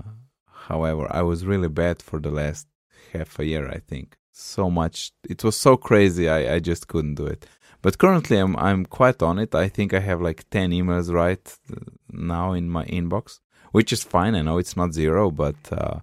[0.68, 2.68] however, I was really bad for the last
[3.14, 3.68] half a year.
[3.70, 5.12] I think so much.
[5.30, 6.28] It was so crazy.
[6.30, 7.46] I, I just couldn't do it.
[7.82, 9.54] But currently, I'm I'm quite on it.
[9.56, 11.80] I think I have like ten emails right uh,
[12.12, 13.40] now in my inbox,
[13.72, 14.36] which is fine.
[14.36, 16.00] I know it's not zero, but uh,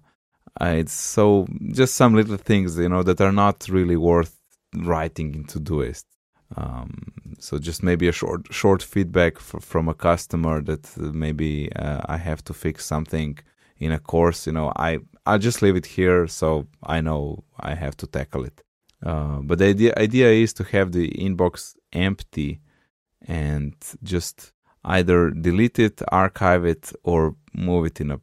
[0.61, 4.35] uh, it's so just some little things you know that are not really worth
[4.75, 6.05] writing into Doist.
[6.55, 6.91] Um,
[7.41, 12.01] so just maybe a short short feedback f- from a customer that uh, maybe uh,
[12.05, 13.37] I have to fix something
[13.77, 14.47] in a course.
[14.47, 18.43] You know, I I'll just leave it here so I know I have to tackle
[18.45, 18.61] it.
[19.03, 22.59] Uh, but the idea idea is to have the inbox empty
[23.27, 28.19] and just either delete it, archive it, or move it in a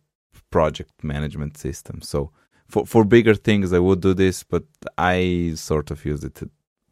[0.50, 2.00] project management system.
[2.02, 2.30] So
[2.68, 4.64] for for bigger things, I would do this, but
[4.96, 6.40] I sort of use it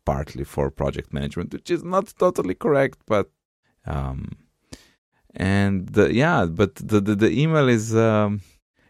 [0.07, 3.28] partly for project management, which is not totally correct, but
[3.84, 4.32] um,
[5.34, 7.94] and the, yeah, but the, the the email is.
[7.94, 8.40] Um,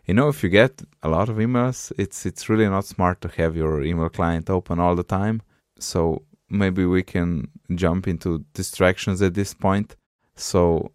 [0.06, 3.28] you know if you get a lot of emails it's it's really not smart to
[3.36, 5.42] have your email client open all the time
[5.78, 9.96] so maybe we can jump into distractions at this point
[10.36, 10.92] so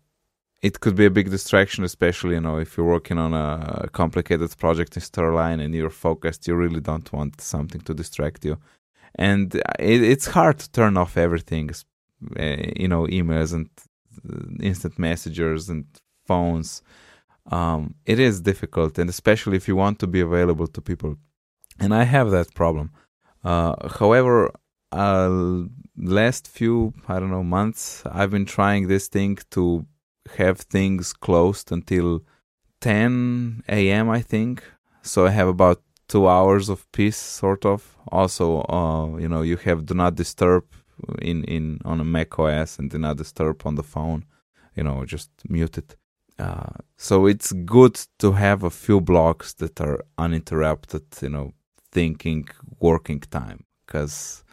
[0.61, 4.55] it could be a big distraction especially you know if you're working on a complicated
[4.57, 8.57] project in storyline and you're focused you really don't want something to distract you
[9.15, 11.69] and it, it's hard to turn off everything
[12.39, 13.69] uh, you know emails and
[14.61, 15.85] instant messengers and
[16.25, 16.81] phones
[17.49, 21.17] um, it is difficult, and especially if you want to be available to people.
[21.79, 22.91] And I have that problem.
[23.43, 24.51] Uh, however,
[24.91, 25.63] uh,
[25.97, 29.85] last few I don't know months, I've been trying this thing to
[30.37, 32.21] have things closed until
[32.81, 34.09] 10 a.m.
[34.09, 34.63] I think.
[35.01, 35.81] So I have about
[36.11, 37.97] two hours of peace, sort of.
[38.11, 40.65] Also, uh, you know, you have do not disturb
[41.21, 44.25] in in on a Mac OS and do not disturb on the phone.
[44.75, 45.95] You know, just mute it.
[46.37, 51.53] Uh, so it's good to have a few blocks that are uninterrupted, you know,
[51.91, 52.47] thinking,
[52.79, 53.63] working time.
[53.85, 54.43] Because,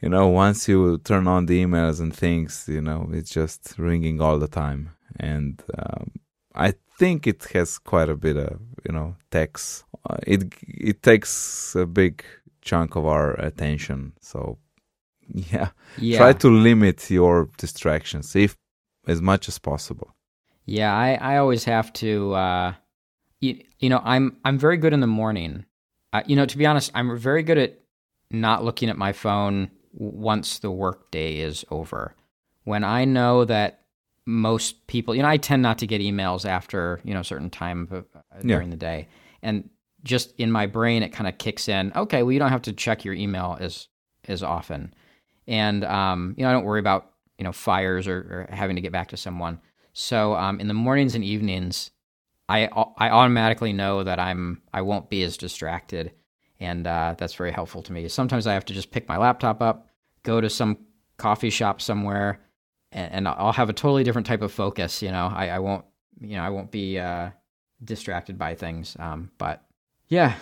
[0.00, 4.20] you know, once you turn on the emails and things, you know, it's just ringing
[4.20, 4.90] all the time.
[5.16, 6.12] And um,
[6.54, 9.84] I think it has quite a bit of, you know, text.
[10.08, 12.24] Uh, it it takes a big
[12.62, 14.12] chunk of our attention.
[14.20, 14.58] So,
[15.28, 16.18] yeah, yeah.
[16.18, 18.56] try to limit your distractions if
[19.06, 20.14] as much as possible.
[20.66, 22.34] Yeah, I, I always have to.
[22.34, 22.74] Uh,
[23.40, 25.64] you, you know, I'm I'm very good in the morning.
[26.12, 27.80] Uh, you know, to be honest, I'm very good at
[28.30, 32.14] not looking at my phone once the workday is over.
[32.64, 33.80] When I know that
[34.26, 37.50] most people, you know, I tend not to get emails after you know a certain
[37.50, 38.74] time of, uh, during yeah.
[38.74, 39.08] the day,
[39.42, 39.68] and
[40.02, 41.92] just in my brain, it kind of kicks in.
[41.94, 43.88] Okay, well, you don't have to check your email as
[44.28, 44.94] as often,
[45.46, 48.82] and um, you know, I don't worry about you know fires or, or having to
[48.82, 49.60] get back to someone.
[49.92, 51.90] So um, in the mornings and evenings,
[52.48, 52.68] I
[52.98, 56.12] I automatically know that I'm I won't be as distracted,
[56.58, 58.06] and uh, that's very helpful to me.
[58.08, 59.88] Sometimes I have to just pick my laptop up,
[60.22, 60.78] go to some
[61.16, 62.40] coffee shop somewhere,
[62.92, 65.02] and, and I'll have a totally different type of focus.
[65.02, 65.84] You know, I, I won't
[66.20, 67.30] you know I won't be uh,
[67.82, 68.96] distracted by things.
[68.98, 69.64] Um, but
[70.08, 70.34] yeah,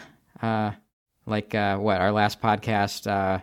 [0.42, 0.72] uh,
[1.26, 3.42] like uh, what our last podcast, uh,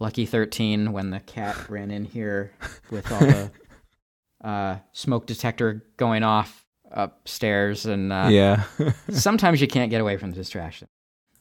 [0.00, 2.52] Lucky Thirteen, when the cat ran in here
[2.90, 3.50] with all the
[4.42, 8.64] uh, smoke detector going off upstairs, and uh, yeah,
[9.10, 10.88] sometimes you can't get away from the distraction.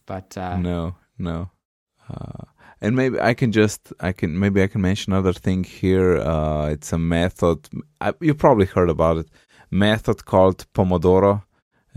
[0.05, 1.49] But uh, no, no.
[2.09, 2.43] Uh,
[2.81, 6.17] and maybe I can just I can maybe I can mention another thing here.
[6.17, 7.67] Uh, it's a method
[8.01, 9.27] I, you probably heard about it.
[9.71, 11.43] Method called Pomodoro,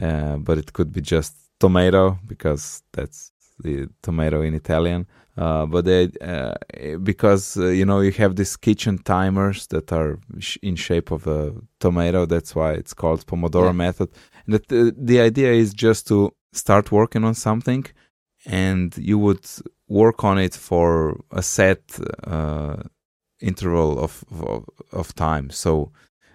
[0.03, 5.07] uh, but it could be just tomato because that's the tomato in Italian.
[5.37, 6.55] Uh, but they, uh,
[7.03, 11.27] because uh, you know you have these kitchen timers that are sh- in shape of
[11.27, 13.73] a tomato, that's why it's called Pomodoro yeah.
[13.73, 14.09] method.
[14.47, 17.87] And the, the idea is just to start working on something,
[18.47, 19.47] and you would
[19.89, 21.83] work on it for a set
[22.25, 22.77] uh,
[23.41, 25.51] interval of, of of time.
[25.51, 25.93] So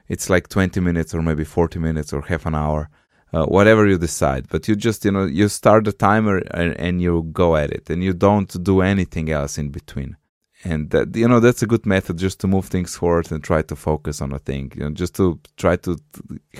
[0.08, 2.90] it's like 20 minutes or maybe 40 minutes or half an hour
[3.36, 4.48] uh, whatever you decide.
[4.50, 7.90] But you just, you know, you start the timer and, and, you go at it
[7.90, 10.16] and you don't do anything else in between.
[10.64, 13.62] And that, you know, that's a good method just to move things forward and try
[13.64, 15.98] to focus on a thing, you know, just to try to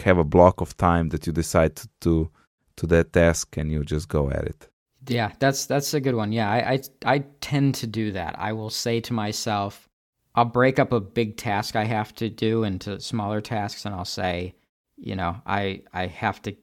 [0.04, 2.30] have a block of time that you decide to do
[2.76, 4.70] to that task and you just go at it.
[5.08, 6.32] Yeah, that's that's a good one.
[6.32, 8.36] Yeah, I, I I tend to do that.
[8.38, 9.88] I will say to myself,
[10.34, 14.06] I'll break up a big task I have to do into smaller tasks, and I'll
[14.06, 14.56] say,
[14.98, 16.56] you know, I I have to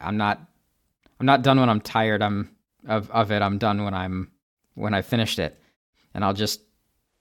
[0.00, 0.40] I'm not
[1.20, 2.22] I'm not done when I'm tired.
[2.22, 2.54] I'm
[2.86, 3.42] of of it.
[3.42, 4.30] I'm done when I'm
[4.74, 5.60] when I finished it,
[6.14, 6.60] and I'll just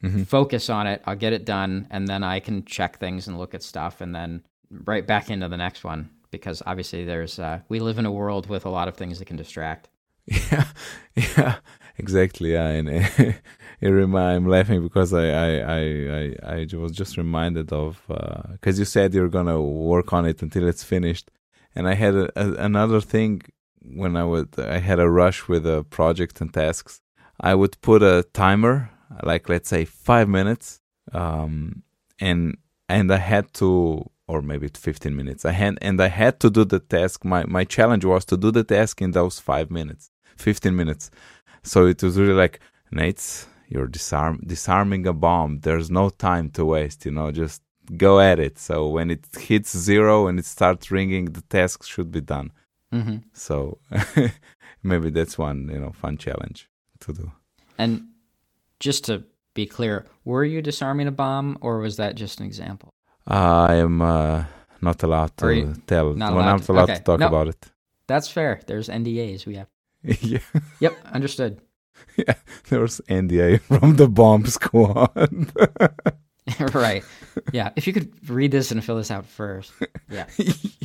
[0.03, 0.23] mm-hmm.
[0.23, 1.01] focus on it.
[1.05, 4.13] I'll get it done, and then I can check things and look at stuff, and
[4.13, 6.09] then right back into the next one.
[6.29, 9.25] Because obviously, there's uh, we live in a world with a lot of things that
[9.25, 9.89] can distract.
[10.27, 10.67] Yeah,
[11.15, 11.55] yeah,
[11.97, 12.53] exactly.
[12.53, 13.41] Yeah, and it,
[13.81, 15.49] I'm laughing because I I,
[15.79, 15.81] I
[16.53, 20.41] I I was just reminded of because uh, you said you're gonna work on it
[20.41, 21.31] until it's finished
[21.75, 23.41] and I had a, a, another thing
[23.81, 27.01] when I would I had a rush with a project and tasks.
[27.39, 28.89] I would put a timer,
[29.23, 30.81] like let's say five minutes,
[31.13, 31.83] um,
[32.19, 32.57] and
[32.89, 35.45] and I had to, or maybe 15 minutes.
[35.45, 37.23] I had and I had to do the task.
[37.23, 41.09] My my challenge was to do the task in those five minutes, 15 minutes.
[41.63, 42.59] So it was really like
[42.93, 45.59] Nejc, you're disarm disarming a bomb.
[45.61, 47.05] There's no time to waste.
[47.05, 47.61] You know, just
[47.97, 48.57] go at it.
[48.57, 52.51] So when it hits zero and it starts ringing, the task should be done.
[52.91, 53.79] hmm So
[54.83, 56.69] maybe that's one you know fun challenge
[57.01, 57.31] to do.
[57.77, 58.07] And
[58.79, 59.23] just to
[59.53, 62.89] be clear, were you disarming a bomb, or was that just an example?
[63.27, 64.45] I am uh,
[64.81, 66.13] not allowed to tell.
[66.13, 66.95] not well, allowed I'm not to- allowed okay.
[66.99, 67.27] to talk No.
[67.27, 67.61] about it.
[68.07, 68.61] That's fair.
[68.67, 69.67] There's NDAs we have.
[70.21, 70.39] yeah,
[70.79, 71.61] Yep, understood.
[72.15, 72.35] Yeah,
[72.69, 75.51] there's NDA from the bomb squad.
[76.73, 77.03] right.
[77.51, 77.71] Yeah.
[77.75, 79.71] If you could read this and fill this out first.
[80.09, 80.25] Yeah.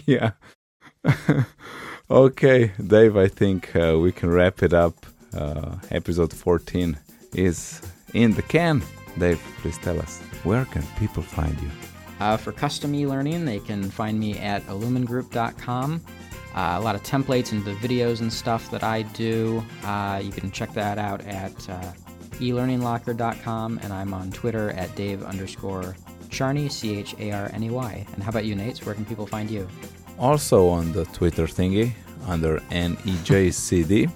[0.06, 0.32] yeah.
[2.10, 3.16] okay, Dave.
[3.16, 4.94] I think uh, we can wrap it up.
[5.34, 6.98] Uh, episode 14
[7.34, 7.80] is
[8.14, 8.82] in the can.
[9.18, 11.70] Dave, please tell us where can people find you?
[12.20, 16.00] Uh, for custom e-learning, they can find me at illumingroup.com.
[16.54, 19.62] Uh, a lot of templates and the videos and stuff that I do.
[19.84, 21.92] Uh, you can check that out at uh,
[22.34, 25.96] elearninglocker.com, and I'm on Twitter at Dave underscore
[26.30, 28.06] Charney, C H A R N E Y.
[28.14, 28.84] And how about you, Nejc?
[28.84, 29.68] Where can people find you?
[30.18, 31.92] also on the Twitter thingy
[32.26, 34.10] under NEJCD.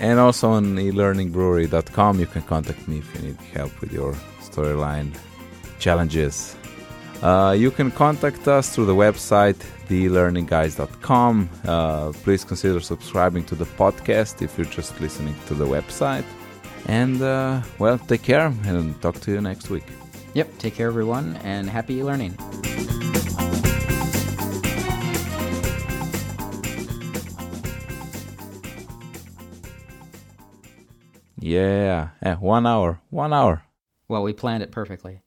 [0.00, 5.14] And also on elearningbrewery.com, you can contact me if you need help with your storyline
[5.78, 6.56] challenges.
[7.22, 11.50] Uh, you can contact us through the website, thelearningguys.com.
[11.66, 16.24] Uh, please consider subscribing to the podcast if you're just listening to the website.
[16.86, 19.84] And, uh, well, take care and talk to you next week.
[20.34, 20.58] Yep.
[20.58, 22.36] Take care, everyone, and happy e-learning.
[31.38, 33.64] Yeah, yeah, one hour, one hour.
[34.08, 35.20] Well, we planned it perfectly.